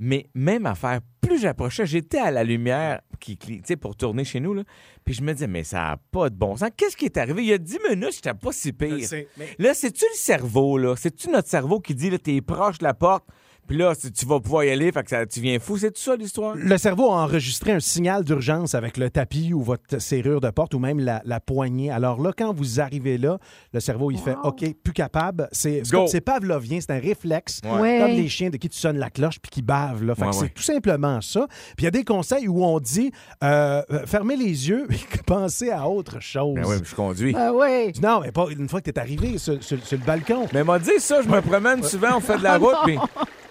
Mais 0.00 0.28
même 0.34 0.66
affaire, 0.66 0.98
plus 1.20 1.38
j'approchais, 1.40 1.86
j'étais 1.86 2.18
à 2.18 2.32
la 2.32 2.42
lumière 2.42 3.02
qui, 3.20 3.36
qui- 3.36 3.58
tu 3.58 3.62
sais, 3.68 3.76
pour 3.76 3.94
tourner 3.94 4.24
chez 4.24 4.40
nous, 4.40 4.52
là, 4.52 4.64
puis 5.04 5.14
je 5.14 5.22
me 5.22 5.32
disais, 5.32 5.46
mais 5.46 5.62
ça 5.62 5.76
n'a 5.78 5.96
pas 6.10 6.28
de 6.28 6.34
bon 6.34 6.56
sens. 6.56 6.70
Qu'est-ce 6.76 6.96
qui 6.96 7.04
est 7.04 7.16
arrivé? 7.16 7.42
Il 7.44 7.48
y 7.50 7.52
a 7.52 7.58
10 7.58 7.78
minutes, 7.88 8.14
j'étais 8.14 8.34
pas 8.34 8.50
si 8.50 8.72
pire. 8.72 9.06
sais, 9.06 9.28
mais- 9.38 9.54
Là, 9.60 9.74
c'est-tu 9.74 10.04
le 10.12 10.16
cerveau, 10.16 10.76
là? 10.76 10.96
C'est-tu 10.96 11.30
notre 11.30 11.48
cerveau 11.48 11.78
qui 11.78 11.94
dit, 11.94 12.10
là, 12.10 12.18
t'es 12.18 12.40
proche 12.40 12.78
de 12.78 12.84
la 12.84 12.94
porte, 12.94 13.24
puis 13.72 13.78
là, 13.80 13.94
si 13.94 14.12
tu 14.12 14.26
vas 14.26 14.38
pouvoir 14.38 14.64
y 14.64 14.70
aller, 14.70 14.92
fait 14.92 15.02
que 15.02 15.08
ça- 15.08 15.24
tu 15.24 15.40
viens 15.40 15.58
fou. 15.58 15.78
C'est-tu 15.78 16.02
ça, 16.02 16.14
l'histoire? 16.14 16.54
Le 16.56 16.76
cerveau 16.76 17.10
a 17.10 17.22
enregistré 17.22 17.72
un 17.72 17.80
signal 17.80 18.22
d'urgence 18.22 18.74
avec 18.74 18.98
le 18.98 19.08
tapis 19.08 19.54
ou 19.54 19.62
votre 19.62 19.98
serrure 19.98 20.42
de 20.42 20.50
porte 20.50 20.74
ou 20.74 20.78
même 20.78 21.00
la, 21.00 21.22
la 21.24 21.40
poignée. 21.40 21.90
Alors 21.90 22.20
là, 22.20 22.32
quand 22.36 22.52
vous 22.52 22.80
arrivez 22.80 23.16
là, 23.16 23.38
le 23.72 23.80
cerveau, 23.80 24.10
il 24.10 24.18
fait 24.18 24.36
OK, 24.44 24.62
plus 24.84 24.92
capable. 24.92 25.48
C'est 25.52 25.80
c'est 25.84 25.90
Go. 25.92 25.98
comme- 26.00 26.06
c'est 26.08 26.20
pavlovien, 26.20 26.80
c'est 26.82 26.92
un 26.92 26.98
réflexe. 27.00 27.60
Ouais. 27.64 27.98
Comme 28.00 28.10
les 28.10 28.28
chiens 28.28 28.50
de 28.50 28.58
qui 28.58 28.68
tu 28.68 28.76
sonnes 28.78 28.98
la 28.98 29.08
cloche 29.08 29.38
puis 29.40 29.48
qui 29.50 29.62
bavent. 29.62 30.04
Là. 30.04 30.14
Fait 30.14 30.20
que 30.22 30.26
Ouais, 30.26 30.32
c'est 30.34 30.52
tout 30.52 30.62
simplement 30.62 31.22
ça. 31.22 31.46
Puis 31.48 31.76
il 31.80 31.84
y 31.84 31.88
a 31.88 31.90
des 31.92 32.04
conseils 32.04 32.48
où 32.48 32.62
on 32.62 32.78
dit 32.78 33.10
euh, 33.42 33.80
euh, 33.90 34.04
fermez 34.04 34.36
les 34.36 34.68
yeux 34.68 34.86
et 34.90 35.22
pensez 35.26 35.70
à 35.70 35.88
autre 35.88 36.20
chose. 36.20 36.56
Ben 36.56 36.64
oui, 36.66 36.76
je 36.84 36.94
conduis. 36.94 37.34
Ah 37.38 37.52
oui. 37.54 37.90
Non, 38.02 38.20
mais 38.20 38.32
pas 38.32 38.48
une 38.50 38.68
fois 38.68 38.82
que 38.82 38.90
tu 38.90 38.94
es 38.94 38.98
arrivé 38.98 39.38
sur, 39.38 39.64
sur- 39.64 39.82
sur 39.82 39.96
le 39.98 40.04
balcon. 40.04 40.46
Mais 40.52 40.62
m'a 40.62 40.78
dit 40.78 40.98
ça, 40.98 41.22
je 41.22 41.28
me 41.30 41.40
promène 41.40 41.82
souvent, 41.82 42.18
on 42.18 42.20
fait 42.20 42.36
de 42.36 42.42
la 42.42 42.58
route, 42.58 42.76
puis 42.84 42.98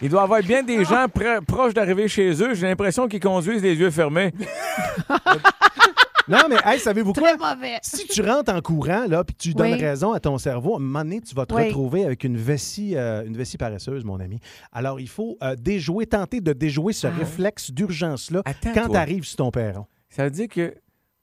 il 0.02 0.10
doit 0.10 0.22
y 0.22 0.24
avoir 0.24 0.42
bien 0.42 0.64
des 0.64 0.84
gens 0.86 1.06
proches 1.48 1.74
d'arriver 1.74 2.08
chez 2.08 2.32
eux. 2.42 2.54
J'ai 2.54 2.68
l'impression 2.68 3.08
qu'ils 3.08 3.20
conduisent 3.20 3.62
les 3.64 3.76
yeux 3.76 3.92
fermés. 3.92 4.34
Non, 6.28 6.38
mais 6.50 6.58
hey, 6.64 6.80
savez-vous 6.80 7.14
quoi? 7.14 7.36
Très 7.36 7.38
mauvais. 7.56 7.78
Si 7.82 8.08
tu 8.08 8.22
rentres 8.22 8.54
en 8.54 8.62
courant, 8.62 9.06
là, 9.08 9.24
puis 9.24 9.36
que 9.36 9.42
tu 9.42 9.54
donnes 9.54 9.74
Oui. 9.74 9.80
raison 9.80 10.14
à 10.14 10.20
ton 10.20 10.38
cerveau, 10.38 10.76
à 10.76 10.78
un 10.78 10.80
moment 10.80 11.00
donné, 11.00 11.20
tu 11.20 11.34
vas 11.36 11.46
te 11.46 11.54
Oui. 11.54 11.66
retrouver 11.66 12.06
avec 12.06 12.24
une 12.24 12.38
vessie, 12.38 12.96
euh, 12.96 13.26
une 13.26 13.36
vessie 13.36 13.58
paresseuse, 13.58 14.06
mon 14.06 14.20
ami. 14.20 14.40
Alors, 14.72 15.00
il 15.00 15.10
faut 15.10 15.38
euh, 15.44 15.56
déjouer, 15.58 16.06
tenter 16.06 16.40
de 16.40 16.54
déjouer 16.54 16.94
ce 16.94 17.08
réflexe 17.08 17.72
d'urgence-là 17.72 18.44
Attends, 18.46 18.72
quand 18.74 18.86
toi. 18.86 18.90
tu 18.92 18.98
arrives 18.98 19.24
sur 19.26 19.38
ton 19.38 19.52
perron. 19.52 19.88
Ça 20.10 20.24
veut 20.24 20.32
dire 20.32 20.48
que, 20.48 20.76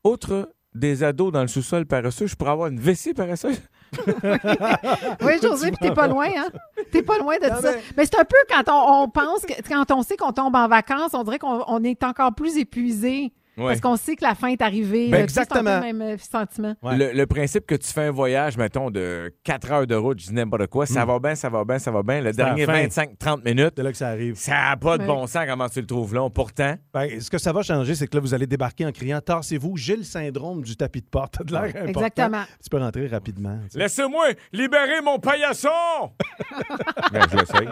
outre 0.05 0.53
des 0.75 1.03
ados 1.05 1.33
dans 1.33 1.43
le 1.43 1.49
sous-sol 1.49 1.87
paresseux, 1.87 2.27
je 2.27 2.35
pourrais 2.35 2.51
avoir 2.53 2.69
une 2.69 2.81
vessie 2.81 3.15
paresseuse? 3.15 3.63
Oui, 5.23 5.33
José, 5.43 5.69
puis 5.71 5.79
t'es 5.89 5.95
pas 5.95 6.07
loin, 6.09 6.29
hein? 6.37 6.49
T'es 6.93 7.03
pas 7.03 7.19
loin 7.19 7.39
de 7.39 7.47
Non, 7.49 7.61
ça. 7.61 7.73
mais- 7.73 7.83
Mais, 7.97 8.05
c'est 8.07 8.19
un 8.19 8.25
peu 8.25 8.37
quand 8.49 8.63
on, 8.73 9.03
on 9.05 9.09
pense, 9.09 9.43
que, 9.47 9.55
quand 9.69 9.91
on 9.91 10.03
sait 10.03 10.17
qu'on 10.17 10.33
tombe 10.33 10.55
en 10.57 10.69
vacances, 10.69 11.13
on 11.15 11.25
dirait 11.25 11.39
qu'on 11.39 11.63
on 11.67 11.83
est 11.85 12.03
encore 12.05 12.35
plus 12.35 12.57
épuisé. 12.59 13.33
Ouais. 13.59 13.67
Parce 13.69 13.81
qu'on 13.81 13.97
sait 13.97 14.15
que 14.17 14.25
la 14.25 14.35
fin 14.35 14.49
est 14.49 14.63
arrivée. 14.63 15.09
Ben, 15.11 15.21
Euh, 15.21 15.25
exactement. 15.25 15.81
Même 15.81 16.01
euh, 16.03 16.17
sentiment. 16.19 16.75
Ouais. 16.83 16.97
Le, 16.97 17.13
le 17.13 17.27
principe 17.27 17.67
que 17.67 17.75
tu 17.75 17.89
fais 17.93 18.07
un 18.07 18.11
voyage, 18.11 18.57
mettons, 18.57 18.91
de 18.91 19.33
4 19.45 19.73
heures 19.73 19.87
de 19.87 19.95
route, 19.95 20.21
je 20.21 20.29
dis 20.29 20.35
n'importe 20.35 20.67
quoi, 20.69 20.87
ça 20.87 21.05
va 21.05 21.19
bien, 21.19 21.35
ça 21.35 21.49
va 21.49 21.65
bien, 21.65 21.79
ça 21.79 21.91
va 21.91 22.03
bien. 22.03 22.21
Le 22.21 22.33
dernier 22.33 22.65
fin. 22.67 22.87
25-30 22.87 23.45
minutes, 23.45 23.73
C'est 23.77 23.83
là 23.83 23.91
que 23.93 23.99
ça 23.99 24.09
arrive. 24.09 24.37
ça 24.37 24.53
n'a 24.53 24.77
pas 24.77 24.97
de 24.99 25.05
bon 25.07 25.27
sens 25.27 25.45
comment 25.47 25.69
tu 25.69 25.81
le 25.81 25.87
trouves 25.87 26.15
long. 26.15 26.31
Pourtant, 26.31 26.75
Ben, 26.95 27.21
ce 27.21 27.31
que 27.31 27.39
ça 27.39 27.53
va 27.53 27.63
changer, 27.63 27.95
c'est 27.95 28.07
que 28.07 28.17
là, 28.17 28.21
vous 28.21 28.35
allez 28.35 28.47
débarquer 28.47 28.87
en 28.87 28.93
criant 28.93 29.21
Tassez-vous, 29.21 29.77
j'ai 29.77 29.97
le 29.97 30.05
syndrome 30.05 30.63
du 30.63 30.77
tapis 30.77 31.01
de 31.01 31.07
porte. 31.07 31.35
T'as 31.39 31.45
de 31.49 31.53
l'air 31.53 31.65
important. 31.65 31.89
Exactement. 31.89 32.43
Tu 32.63 32.71
peux 32.71 32.79
rentrer 32.79 33.07
rapidement. 33.09 33.59
laissez-moi 33.75 34.27
libérer 34.53 35.01
mon 35.03 35.19
paillasson! 35.19 35.69
ben, 37.13 37.23
je 37.31 37.37
l'essaye, 37.37 37.69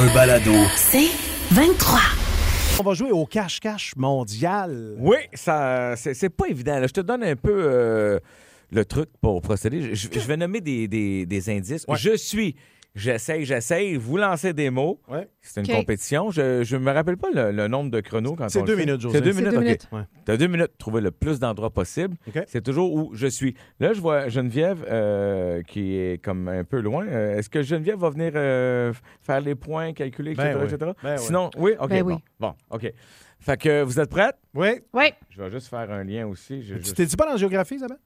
Un 0.00 0.14
balado. 0.14 0.52
C'est 0.76 1.10
23. 1.50 1.98
On 2.78 2.82
va 2.82 2.94
jouer 2.94 3.10
au 3.10 3.26
cache-cache 3.26 3.92
mondial. 3.96 4.94
Oui, 4.98 5.16
ça, 5.34 5.94
c'est, 5.96 6.14
c'est 6.14 6.30
pas 6.30 6.46
évident. 6.48 6.78
là. 6.78 6.86
Je 6.86 6.92
te 6.92 7.00
donne 7.02 7.22
un 7.22 7.36
peu 7.36 7.52
euh, 7.54 8.18
le 8.72 8.84
truc 8.86 9.10
pour 9.20 9.42
procéder. 9.42 9.94
Je, 9.94 10.08
je 10.10 10.26
vais 10.26 10.36
nommer 10.38 10.60
des, 10.62 10.88
des- 10.88 11.26
des 11.26 11.50
indices. 11.50 11.84
Ouais. 11.86 11.98
Je 11.98 12.16
suis, 12.16 12.56
j'essaye, 12.94 13.44
j'essaye. 13.44 13.96
Vous 13.96 14.16
lancez 14.16 14.52
des 14.52 14.70
mots. 14.70 15.00
Ouais. 15.08 15.28
C'est 15.40 15.60
une 15.66 15.74
compétition. 15.74 16.30
Je, 16.30 16.62
je 16.64 16.76
me 16.76 16.90
rappelle 16.92 17.16
pas 17.16 17.28
le, 17.34 17.52
le 17.52 17.68
nombre 17.68 17.90
de 17.90 18.00
chronos 18.00 18.34
quand 18.36 18.48
C'est 18.48 18.60
on 18.60 18.64
deux 18.64 18.76
fait. 18.76 18.86
minutes, 18.86 19.00
José. 19.00 19.18
C'est 19.18 19.24
deux 19.24 19.32
minutes, 19.32 19.52
deux 19.52 19.72
OK. 19.72 19.78
Ouais. 19.92 20.02
T'as 20.24 20.36
deux 20.36 20.46
minutes 20.46 20.68
pour 20.68 20.78
trouver 20.78 21.00
le 21.00 21.10
plus 21.10 21.38
d'endroits 21.38 21.70
possible. 21.70 22.16
OK. 22.28 22.42
C'est 22.46 22.62
toujours 22.62 22.92
où 22.92 23.10
je 23.14 23.26
suis. 23.26 23.54
Là, 23.78 23.92
je 23.92 24.00
vois 24.00 24.28
Geneviève 24.28 24.84
euh, 24.90 25.62
qui 25.62 25.94
est 25.96 26.22
comme 26.22 26.48
un 26.48 26.64
peu 26.64 26.80
loin. 26.80 27.06
Euh, 27.06 27.36
Est-ce 27.38 27.48
que 27.50 27.62
Geneviève 27.62 27.98
va 27.98 28.10
venir 28.10 28.32
euh, 28.34 28.92
faire 29.22 29.40
les 29.40 29.54
points, 29.54 29.92
calculer, 29.92 30.32
etc. 30.32 30.50
Ben 30.54 30.58
oui. 30.66 30.72
etc.? 30.74 30.90
Ben. 31.02 31.16
Sinon, 31.16 31.50
oui? 31.56 31.72
OK, 31.78 31.88
Ben 31.90 32.02
bon. 32.02 32.14
oui. 32.14 32.18
Bon, 32.38 32.54
OK. 32.70 32.92
Fait 33.42 33.56
que 33.56 33.82
vous 33.82 33.98
êtes 33.98 34.10
prête? 34.10 34.36
Oui. 34.54 34.68
Oui. 34.92 35.04
Je 35.30 35.42
vais 35.42 35.50
juste 35.50 35.68
faire 35.68 35.90
un 35.90 36.04
lien 36.04 36.26
aussi. 36.26 36.60
Je- 36.62 36.74
Tu 36.74 36.88
je- 36.90 36.92
t'es 36.94 37.06
dit 37.06 37.16
pas 37.16 37.24
dans 37.24 37.30
la 37.32 37.36
géographie, 37.38 37.76
Isabelle? 37.76 37.96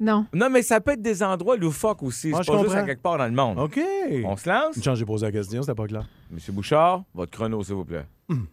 Non. 0.00 0.26
Non, 0.32 0.50
mais 0.50 0.62
ça 0.62 0.80
peut 0.80 0.92
être 0.92 1.02
des 1.02 1.22
endroits 1.22 1.56
loufoques 1.56 2.02
aussi. 2.02 2.28
Moi, 2.28 2.40
C'est 2.40 2.44
je 2.44 2.52
pas 2.52 2.58
juste 2.58 2.68
comprends. 2.70 2.82
à 2.82 2.86
quelque 2.86 3.02
part 3.02 3.18
dans 3.18 3.26
le 3.26 3.30
monde. 3.32 3.58
OK. 3.58 3.80
On 4.24 4.36
se 4.36 4.48
lance? 4.48 4.76
Une 4.76 4.82
chance, 4.82 4.98
j'ai 4.98 5.04
posé 5.04 5.26
la 5.26 5.32
question, 5.32 5.62
c'était 5.62 5.74
pas 5.74 5.86
clair. 5.86 6.04
Monsieur 6.30 6.52
Bouchard, 6.52 7.04
votre 7.14 7.30
chrono, 7.30 7.62
s'il 7.62 7.74
vous 7.74 7.84
plaît. 7.84 8.04
Hmm. 8.28 8.44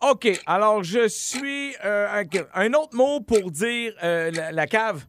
OK. 0.00 0.28
Alors, 0.46 0.82
je 0.82 1.06
suis 1.06 1.74
euh, 1.84 2.22
un, 2.54 2.60
un 2.60 2.72
autre 2.74 2.96
mot 2.96 3.20
pour 3.20 3.50
dire 3.52 3.92
euh, 4.02 4.30
la, 4.32 4.50
la 4.52 4.66
cave. 4.66 5.04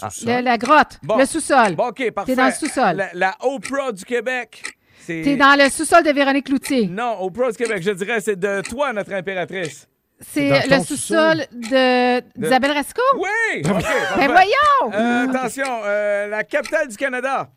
Ah. 0.00 0.08
Le- 0.24 0.40
la 0.42 0.56
grotte. 0.56 0.98
Bon. 1.02 1.18
Le 1.18 1.26
sous-sol. 1.26 1.74
Bon, 1.76 1.88
OK, 1.88 2.10
parfait. 2.12 2.32
T'es 2.32 2.36
dans 2.36 2.46
le 2.46 2.52
sous-sol. 2.52 2.96
La, 2.96 3.10
la 3.12 3.36
Oprah 3.42 3.92
du 3.92 4.04
Québec. 4.06 4.62
C'est... 5.00 5.20
T'es 5.22 5.36
dans 5.36 5.58
le 5.62 5.68
sous-sol 5.68 6.02
de 6.02 6.10
Véronique 6.12 6.46
Cloutier. 6.46 6.86
Non, 6.86 7.18
Oprah 7.20 7.50
du 7.50 7.58
Québec, 7.58 7.82
je 7.82 7.90
dirais, 7.90 8.20
c'est 8.22 8.38
de 8.38 8.62
toi, 8.62 8.92
notre 8.94 9.12
impératrice. 9.12 9.86
C'est 10.26 10.66
le 10.68 10.82
sous-sol 10.84 11.44
de- 11.52 12.20
d'Isabelle 12.38 12.72
Rasco? 12.72 13.02
Oui! 13.16 13.62
OK, 13.64 13.72
parfait. 13.72 13.94
Ben 14.16 14.26
voyons! 14.30 14.94
Euh, 14.94 15.28
attention, 15.28 15.66
euh, 15.84 16.26
la 16.28 16.44
capitale 16.44 16.88
du 16.88 16.96
Canada. 16.96 17.50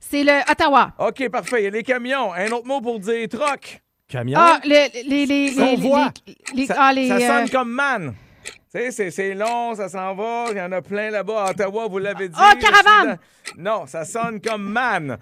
C'est 0.00 0.22
le 0.22 0.40
Ottawa. 0.50 0.92
OK, 0.98 1.28
parfait. 1.30 1.62
Il 1.62 1.64
y 1.64 1.66
a 1.68 1.70
les 1.70 1.82
camions. 1.82 2.32
Un 2.34 2.50
autre 2.52 2.66
mot 2.66 2.80
pour 2.80 3.00
dire 3.00 3.26
troc. 3.28 3.80
Camion? 4.06 4.38
Ah, 4.38 4.60
les, 4.64 4.88
les, 4.94 5.02
les, 5.02 5.26
les, 5.26 5.50
les- 5.50 5.76
les- 6.54 6.66
Ça, 6.66 6.74
ah, 6.78 6.92
les, 6.92 7.08
ça 7.08 7.14
euh, 7.16 7.20
sonne 7.40 7.50
comme 7.50 7.70
man. 7.70 8.14
Tu 8.74 8.80
sais, 8.80 8.90
c'est- 8.90 9.10
c'est 9.12 9.34
long, 9.34 9.74
ça 9.76 9.88
s'en 9.88 10.14
va. 10.14 10.46
Il 10.50 10.56
y 10.56 10.60
en 10.60 10.72
a 10.72 10.82
plein 10.82 11.10
là-bas 11.10 11.44
à 11.44 11.50
Ottawa, 11.50 11.86
vous 11.88 11.98
l'avez 11.98 12.28
dit. 12.28 12.34
Ah, 12.36 12.54
caravane! 12.60 13.18
Je 13.44 13.50
suis 13.50 13.58
dans- 13.62 13.78
Non, 13.80 13.86
ça 13.86 14.04
sonne 14.04 14.40
comme 14.40 14.64
man. 14.68 15.16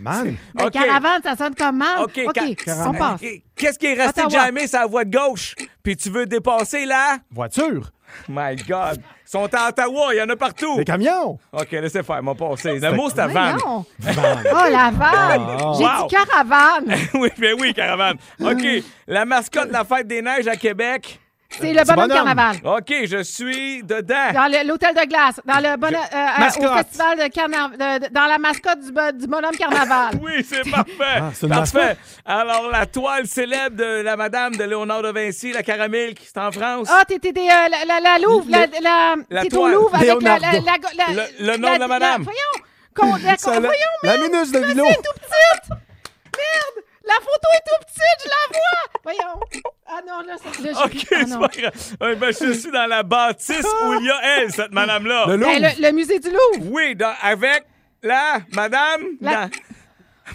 Man! 0.00 0.36
ben, 0.54 0.66
OK. 0.66 0.70
caravane, 0.72 1.20
ça 1.22 1.34
sonne 1.36 1.54
comme 1.56 1.78
mal. 1.78 2.02
OK, 2.04 2.20
OK, 2.28 2.56
ca- 2.64 2.88
on 2.88 2.92
passe. 2.92 3.20
Qu'est-ce 3.56 3.78
qui 3.78 3.86
est 3.86 3.94
resté 3.94 4.22
Ottawa. 4.22 4.44
jamais 4.44 4.66
sur 4.68 4.78
la 4.78 4.86
voie 4.86 5.04
de 5.04 5.16
gauche? 5.16 5.54
Puis 5.82 5.96
tu 5.96 6.10
veux 6.10 6.26
dépasser 6.26 6.86
là? 6.86 7.16
Voiture! 7.32 7.90
My 8.28 8.54
God. 8.54 8.98
Ils 9.26 9.30
sont 9.30 9.52
à 9.52 9.68
Ottawa, 9.70 10.14
il 10.14 10.18
y 10.18 10.22
en 10.22 10.28
a 10.28 10.36
partout. 10.36 10.78
Les 10.78 10.84
camions! 10.84 11.40
OK, 11.52 11.72
laissez 11.72 12.04
faire, 12.04 12.22
m'a 12.22 12.36
passé. 12.36 12.78
Le 12.78 12.92
mot, 12.92 13.10
c'est 13.10 13.18
à 13.18 13.26
van. 13.26 13.56
Voyons. 13.56 13.84
Van. 13.98 14.22
Oh, 14.44 14.70
la 14.70 14.90
vanne! 14.92 15.58
Oh. 15.60 15.74
J'ai 15.76 15.84
Wow. 15.84 16.06
dit 16.08 16.14
caravane. 16.14 16.94
oui, 17.14 17.30
ben 17.36 17.56
oui, 17.58 17.74
caravane. 17.74 18.16
OK, 18.40 18.64
la 19.08 19.24
mascotte 19.24 19.66
de 19.68 19.72
la 19.72 19.84
fête 19.84 20.06
des 20.06 20.22
neiges 20.22 20.46
à 20.46 20.54
Québec. 20.54 21.18
C'est 21.60 21.72
le 21.72 21.84
bonhomme 21.84 22.08
bonhomme. 22.08 22.24
carnaval. 22.26 22.56
OK, 22.64 22.92
je 23.06 23.22
suis 23.22 23.82
dedans. 23.82 24.32
Dans 24.32 24.66
l'hôtel 24.66 24.94
de 24.94 25.06
glace, 25.08 25.40
dans 25.44 25.56
le 25.60 25.76
bonhomme, 25.76 25.94
euh, 26.12 26.16
euh, 26.16 26.70
au 26.70 26.76
festival 26.78 27.18
de 27.18 27.28
carnaval, 27.32 28.08
dans 28.10 28.26
la 28.26 28.38
mascotte 28.38 28.80
du, 28.80 28.92
bo- 28.92 29.12
du 29.12 29.26
bonhomme 29.26 29.56
carnaval. 29.56 30.14
Oui, 30.22 30.44
c'est 30.48 30.68
parfait. 30.70 30.92
Ah, 31.16 31.30
parfait. 31.48 31.96
Alors, 32.24 32.70
la 32.70 32.86
toile 32.86 33.26
célèbre 33.26 33.76
de 33.76 34.02
la 34.02 34.16
madame 34.16 34.56
de 34.56 34.64
Léonard 34.64 35.02
de 35.02 35.10
Vinci, 35.12 35.52
la 35.52 35.62
caramilk, 35.62 36.18
c'est 36.24 36.38
en 36.40 36.50
France. 36.52 36.88
Ah, 36.90 37.04
t'es, 37.06 37.16
euh, 37.24 37.42
la, 37.44 37.84
la, 37.86 38.00
la 38.00 38.18
Louvre, 38.18 38.46
la, 38.48 38.66
la, 38.80 39.14
La 39.30 39.42
t'es 39.42 39.56
au. 39.56 39.66
Louvre 39.68 39.94
avec 39.94 40.22
la, 40.22 40.38
la, 40.38 40.52
Leonardo. 40.52 40.88
la, 40.96 41.04
la- 41.14 41.22
Le- 41.22 41.46
le 41.52 41.56
nom 41.56 41.74
de 41.74 41.80
la 41.80 41.88
madame. 41.88 42.22
voyons, 42.22 43.18
la- 43.22 43.36
voyons, 43.36 43.70
la 44.02 44.16
minus 44.18 44.52
de 44.52 44.58
Vilo. 44.60 44.84
c'est 44.88 44.96
tout 44.96 45.12
petite. 45.14 45.70
Merde, 45.70 46.84
la 47.04 47.14
photo 47.14 47.48
est 47.54 47.64
tout 47.68 47.84
petite, 47.86 48.24
je 48.24 48.28
la 48.28 48.58
vois. 48.58 49.00
Voyons. 49.04 49.40
Ah 49.88 50.00
non, 50.06 50.20
là, 50.26 50.34
c'est, 50.42 50.62
là, 50.62 50.70
j'ai 50.92 50.98
OK, 50.98 51.06
ah, 51.12 51.16
c'est 51.20 51.26
non. 51.26 51.40
pas 51.40 51.48
grave. 51.48 51.72
Ouais, 52.00 52.16
ben, 52.16 52.32
je 52.32 52.52
suis 52.52 52.70
dans 52.70 52.86
la 52.86 53.02
bâtisse 53.02 53.64
où 53.84 53.94
il 54.00 54.06
y 54.06 54.10
a 54.10 54.20
elle, 54.38 54.50
cette 54.52 54.72
madame-là. 54.72 55.26
Le 55.28 55.36
Louvre. 55.36 55.50
Ben, 55.60 55.62
le, 55.78 55.82
le 55.86 55.92
musée 55.92 56.18
du 56.18 56.28
Louvre. 56.28 56.70
Oui, 56.72 56.96
dans- 56.96 57.14
avec 57.22 57.64
la 58.02 58.38
madame. 58.52 59.02
La- 59.20 59.46
dans- 59.46 59.50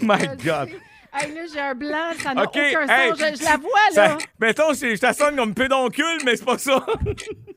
My 0.16 0.26
God. 0.42 0.70
Hey, 1.14 1.34
là, 1.34 1.42
j'ai 1.52 1.60
un 1.60 1.74
blanc, 1.74 2.12
ça 2.18 2.32
n'a 2.32 2.44
OK, 2.44 2.48
aucun 2.56 2.88
hey, 2.88 3.10
sens. 3.10 3.18
Je, 3.18 3.36
je 3.38 3.44
la 3.44 3.56
vois, 3.58 3.70
là. 3.94 4.08
Ça, 4.08 4.18
mettons, 4.40 4.72
je 4.72 4.98
t'assonne 4.98 5.36
comme 5.36 5.52
pédoncule, 5.52 6.20
mais 6.24 6.36
c'est 6.36 6.44
pas 6.46 6.56
ça. 6.56 6.86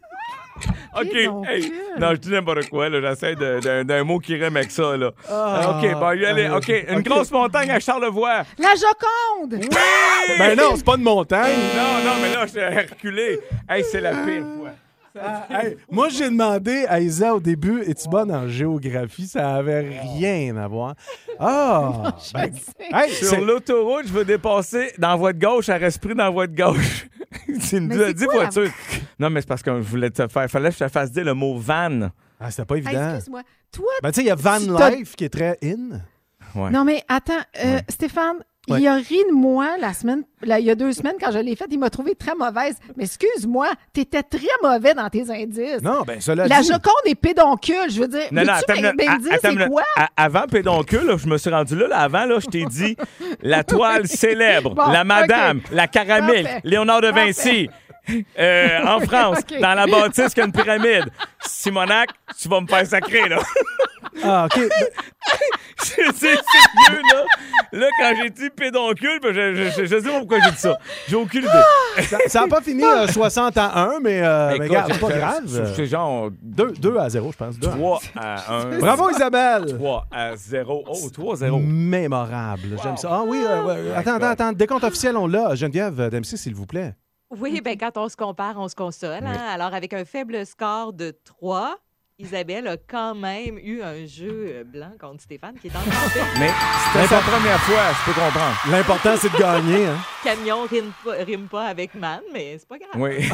OK. 1.00 1.14
Hey, 1.48 1.72
non, 2.00 2.10
je 2.12 2.16
dis 2.16 2.30
n'importe 2.30 2.70
quoi, 2.70 2.90
là. 2.90 3.02
J'essaie 3.02 3.36
de- 3.36 3.60
d'un 3.60 3.84
d'un 3.84 4.04
mot 4.04 4.20
qui 4.20 4.36
rime 4.36 4.56
avec 4.58 4.72
ça, 4.72 4.96
là. 4.98 5.12
Ah. 5.30 5.78
OK, 5.82 5.92
bon, 5.94 6.12
y 6.14 6.26
aller. 6.26 6.50
OK, 6.50 6.72
une 6.90 7.02
grosse 7.02 7.32
montagne 7.32 7.70
à 7.72 7.80
Charlevoix. 7.80 8.44
La 8.58 8.70
Joconde. 8.76 9.60
Oui! 9.62 9.70
Ben 10.40 10.56
non, 10.58 10.72
c'est 10.76 10.86
pas 10.86 10.96
une 10.96 11.04
montagne. 11.04 11.56
Non, 11.76 12.10
non, 12.10 12.16
mais 12.22 12.34
là, 12.34 12.46
j'étais 12.46 12.68
reculé. 12.94 13.40
Hey, 13.70 13.84
c'est 13.84 14.02
la 14.02 14.12
pire 14.12 14.44
fois. 14.58 14.70
Ah, 15.18 15.48
hey, 15.50 15.78
moi, 15.90 16.10
j'ai 16.10 16.26
demandé 16.30 16.86
à 16.90 17.00
Isa 17.00 17.34
au 17.34 17.40
début, 17.40 17.82
es-tu 17.84 18.10
bonne 18.10 18.30
en 18.36 18.50
géographie? 18.50 19.28
Ça 19.28 19.56
avait 19.56 19.98
rien 20.18 20.58
à 20.58 20.68
voir. 20.68 20.96
Ah! 21.40 22.12
ben, 22.34 22.52
hey, 22.80 23.12
Sur 23.14 23.30
c'est- 23.30 23.40
l'autoroute, 23.42 24.08
je 24.08 24.12
veux 24.12 24.26
dépasser 24.26 24.92
dans 24.98 25.10
la 25.12 25.16
voie 25.16 25.32
de 25.32 25.40
gauche, 25.40 25.70
à 25.70 25.78
resprit 25.78 26.16
dans 26.16 26.26
la 26.26 26.30
voie 26.30 26.48
de 26.48 26.56
gauche. 26.56 27.06
c'est 27.60 27.78
une 27.78 27.88
Mais 27.88 27.96
la 27.96 28.14
voitures. 28.14 28.72
Non, 29.20 29.30
mais 29.30 29.42
c'est 29.42 29.48
parce 29.48 29.64
que 29.64 29.76
je 29.82 29.88
voulais 29.88 30.10
te 30.10 30.28
faire. 30.28 30.50
Fallait 30.50 30.70
que 30.70 30.76
je 30.76 30.84
te 30.84 30.90
fasse 30.90 31.12
dire 31.12 31.26
le 31.26 31.34
mot 31.34 31.58
van. 31.58 32.10
Ah, 32.40 32.52
c'était 32.52 32.66
pas 32.66 32.76
évident. 32.78 33.16
excuse-moi. 33.16 33.42
Toi, 33.72 33.92
Ben, 34.02 34.12
tu 34.12 34.16
sais, 34.16 34.22
il 34.22 34.28
y 34.28 34.32
a 34.32 34.36
Van 34.36 34.60
Life 34.60 35.16
qui 35.16 35.26
est 35.26 35.30
très 35.30 35.58
in. 35.64 36.00
Ouais. 36.54 36.70
Non, 36.70 36.86
mais 36.86 37.04
attends, 37.08 37.34
euh, 37.64 37.80
Stéphane, 37.90 38.38
Ouais. 38.68 38.82
il 38.82 38.88
a 38.88 38.96
ri 38.96 39.20
de 39.30 39.34
moi 39.34 39.78
la 39.80 39.94
semaine, 39.94 40.24
là, 40.42 40.60
il 40.60 40.66
y 40.66 40.72
a 40.72 40.76
deux 40.76 40.92
semaines 40.92 41.16
quand 41.20 41.32
je 41.32 41.38
l'ai 41.38 41.56
faite. 41.56 41.68
Il 41.72 41.78
m'a 41.80 41.90
trouvé 41.92 42.16
très 42.16 42.34
mauvaise. 42.36 42.78
Mais 42.98 43.04
excuse-moi, 43.04 43.68
t'étais 43.94 44.24
très 44.24 44.40
mauvais 44.64 44.94
dans 44.94 45.08
tes 45.10 45.30
indices. 45.30 45.82
Non, 45.84 46.02
ben, 46.06 46.20
cela 46.20 46.48
la 46.48 46.62
dit. 46.62 46.68
Joconde 46.68 46.94
est 47.06 47.16
pédoncule. 47.16 47.90
Je 47.90 48.00
veux 48.02 48.08
dire, 48.08 48.22
Non, 48.32 48.44
non, 48.44 48.54
attends, 48.54 48.74
me- 48.74 49.20
dire 49.22 49.38
c'est 49.42 49.68
quoi? 49.70 49.84
Avant 50.18 50.48
pédoncule, 50.48 51.06
là, 51.06 51.16
je 51.18 51.28
me 51.28 51.38
suis 51.38 51.50
rendu 51.50 51.76
là, 51.76 51.88
là, 51.88 51.98
avant, 52.00 52.26
là, 52.26 52.40
je 52.40 52.48
t'ai 52.48 52.66
dit 52.66 52.96
la 53.42 53.64
toile 53.64 54.08
célèbre, 54.08 54.74
Bon, 54.74 54.88
la 54.92 55.04
madame, 55.04 55.62
la 55.72 55.88
caramel. 55.88 56.48
Léonard 56.64 57.02
de 57.02 57.10
Vinci. 57.10 57.70
euh, 58.40 58.86
en 58.86 59.00
France, 59.02 59.40
dans 59.62 59.74
la 59.74 59.88
bâtisse 59.88 60.34
qui 60.34 60.42
a 60.42 60.46
une 60.46 60.52
pyramide. 60.52 61.06
Simonac, 61.46 62.10
tu 62.40 62.48
vas 62.50 62.62
me 62.62 62.68
faire 62.68 62.86
sacrer, 62.86 63.30
là. 63.30 63.40
Ah, 64.24 64.46
OK. 64.46 64.60
C'est 65.78 66.06
c'est 66.14 66.28
sérieux, 66.28 67.02
là. 67.12 67.26
Là, 67.74 67.88
quand 68.00 68.14
j'ai 68.22 68.30
dit 68.30 68.50
pédoncule, 68.50 69.20
ben, 69.22 69.34
je, 69.34 69.86
je, 69.86 70.00
sais 70.00 70.10
pas 70.10 70.20
pourquoi 70.20 70.40
j'ai 70.40 70.52
dit 70.52 70.58
ça. 70.58 70.80
J'ai 71.08 71.16
aucune 71.16 71.42
idée. 71.42 72.04
ça 72.28 72.42
n'a 72.42 72.48
pas 72.48 72.62
fini 72.62 72.84
euh, 72.84 73.08
60 73.08 73.58
à 73.58 73.96
1, 73.96 74.00
mais, 74.00 74.22
euh, 74.24 74.56
mais 74.58 74.68
regarde, 74.68 74.94
c'est 74.94 75.00
pas 75.00 75.10
grave. 75.10 75.74
C'est 75.76 75.86
genre 75.86 76.30
2, 76.42 76.98
à 76.98 77.10
0, 77.10 77.32
je 77.32 77.38
pense. 77.38 77.60
2 77.60 77.68
3 77.68 78.02
à 78.16 78.54
1. 78.54 78.80
Bravo, 78.80 79.10
Isabelle! 79.10 79.76
3 79.78 80.08
à 80.12 80.36
0. 80.36 80.84
Oh, 80.88 81.10
3 81.14 81.34
à 81.34 81.36
0. 81.38 81.60
Mémorable. 81.60 82.78
J'aime 82.82 82.98
ça. 82.98 83.10
Ah 83.12 83.24
oui, 83.26 83.44
euh, 83.46 83.64
ouais, 83.64 83.94
attends, 83.96 84.16
attends, 84.16 84.30
attends. 84.30 84.52
Décompte 84.54 84.84
officiel, 84.86 85.18
on 85.18 85.28
l'a. 85.28 85.56
Geneviève 85.56 86.00
euh, 86.00 86.10
Dempsey, 86.10 86.38
s'il 86.38 86.56
vous 86.56 86.66
plaît. 86.66 86.94
Oui, 87.40 87.62
bien, 87.62 87.76
quand 87.78 87.98
on 87.98 88.10
se 88.10 88.16
compare, 88.16 88.56
on 88.58 88.68
se 88.68 88.76
console. 88.76 89.24
hein. 89.26 89.38
Alors, 89.50 89.74
avec 89.74 89.94
un 89.94 90.06
faible 90.06 90.46
score 90.46 90.94
de 90.94 91.16
3, 91.24 91.76
Isabelle 92.18 92.68
a 92.68 92.78
quand 92.78 93.14
même 93.14 93.58
eu 93.58 93.82
un 93.82 94.06
jeu 94.06 94.48
euh, 94.50 94.64
blanc 94.64 94.92
contre 95.00 95.22
Stéphane 95.24 95.56
qui 95.60 95.68
est 95.68 95.76
en. 95.76 95.80
Mais 96.40 96.50
c'était 96.94 97.08
sa 97.08 97.20
première 97.20 97.60
fois, 97.60 97.84
je 97.92 98.06
peux 98.06 98.20
comprendre. 98.20 98.56
L'important, 98.72 99.16
c'est 99.18 99.32
de 99.34 99.38
gagner. 99.38 99.86
Hein? 99.88 99.98
Camion 100.24 100.62
rime 100.64 100.92
pas, 101.04 101.12
rime 101.26 101.48
pas 101.50 101.66
avec 101.66 101.94
man, 101.94 102.22
mais 102.32 102.58
c'est 102.58 102.68
pas 102.68 102.78
grave. 102.78 102.92
Oui. 102.96 103.30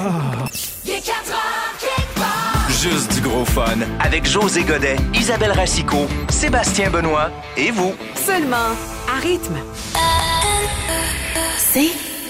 Il 0.85 0.91
est 0.91 1.05
4 1.05 1.31
heures, 1.31 1.77
quelque 1.79 2.19
part. 2.19 2.69
Juste 2.69 3.13
du 3.13 3.21
gros 3.21 3.45
fun 3.45 3.77
avec 3.99 4.25
José 4.25 4.63
Godet, 4.63 4.95
Isabelle 5.13 5.51
Racicot, 5.51 6.07
Sébastien 6.29 6.89
Benoît 6.89 7.29
et 7.55 7.69
vous. 7.69 7.93
Seulement 8.15 8.71
à 9.07 9.19
rythme. 9.21 9.59
C'est 11.57 11.91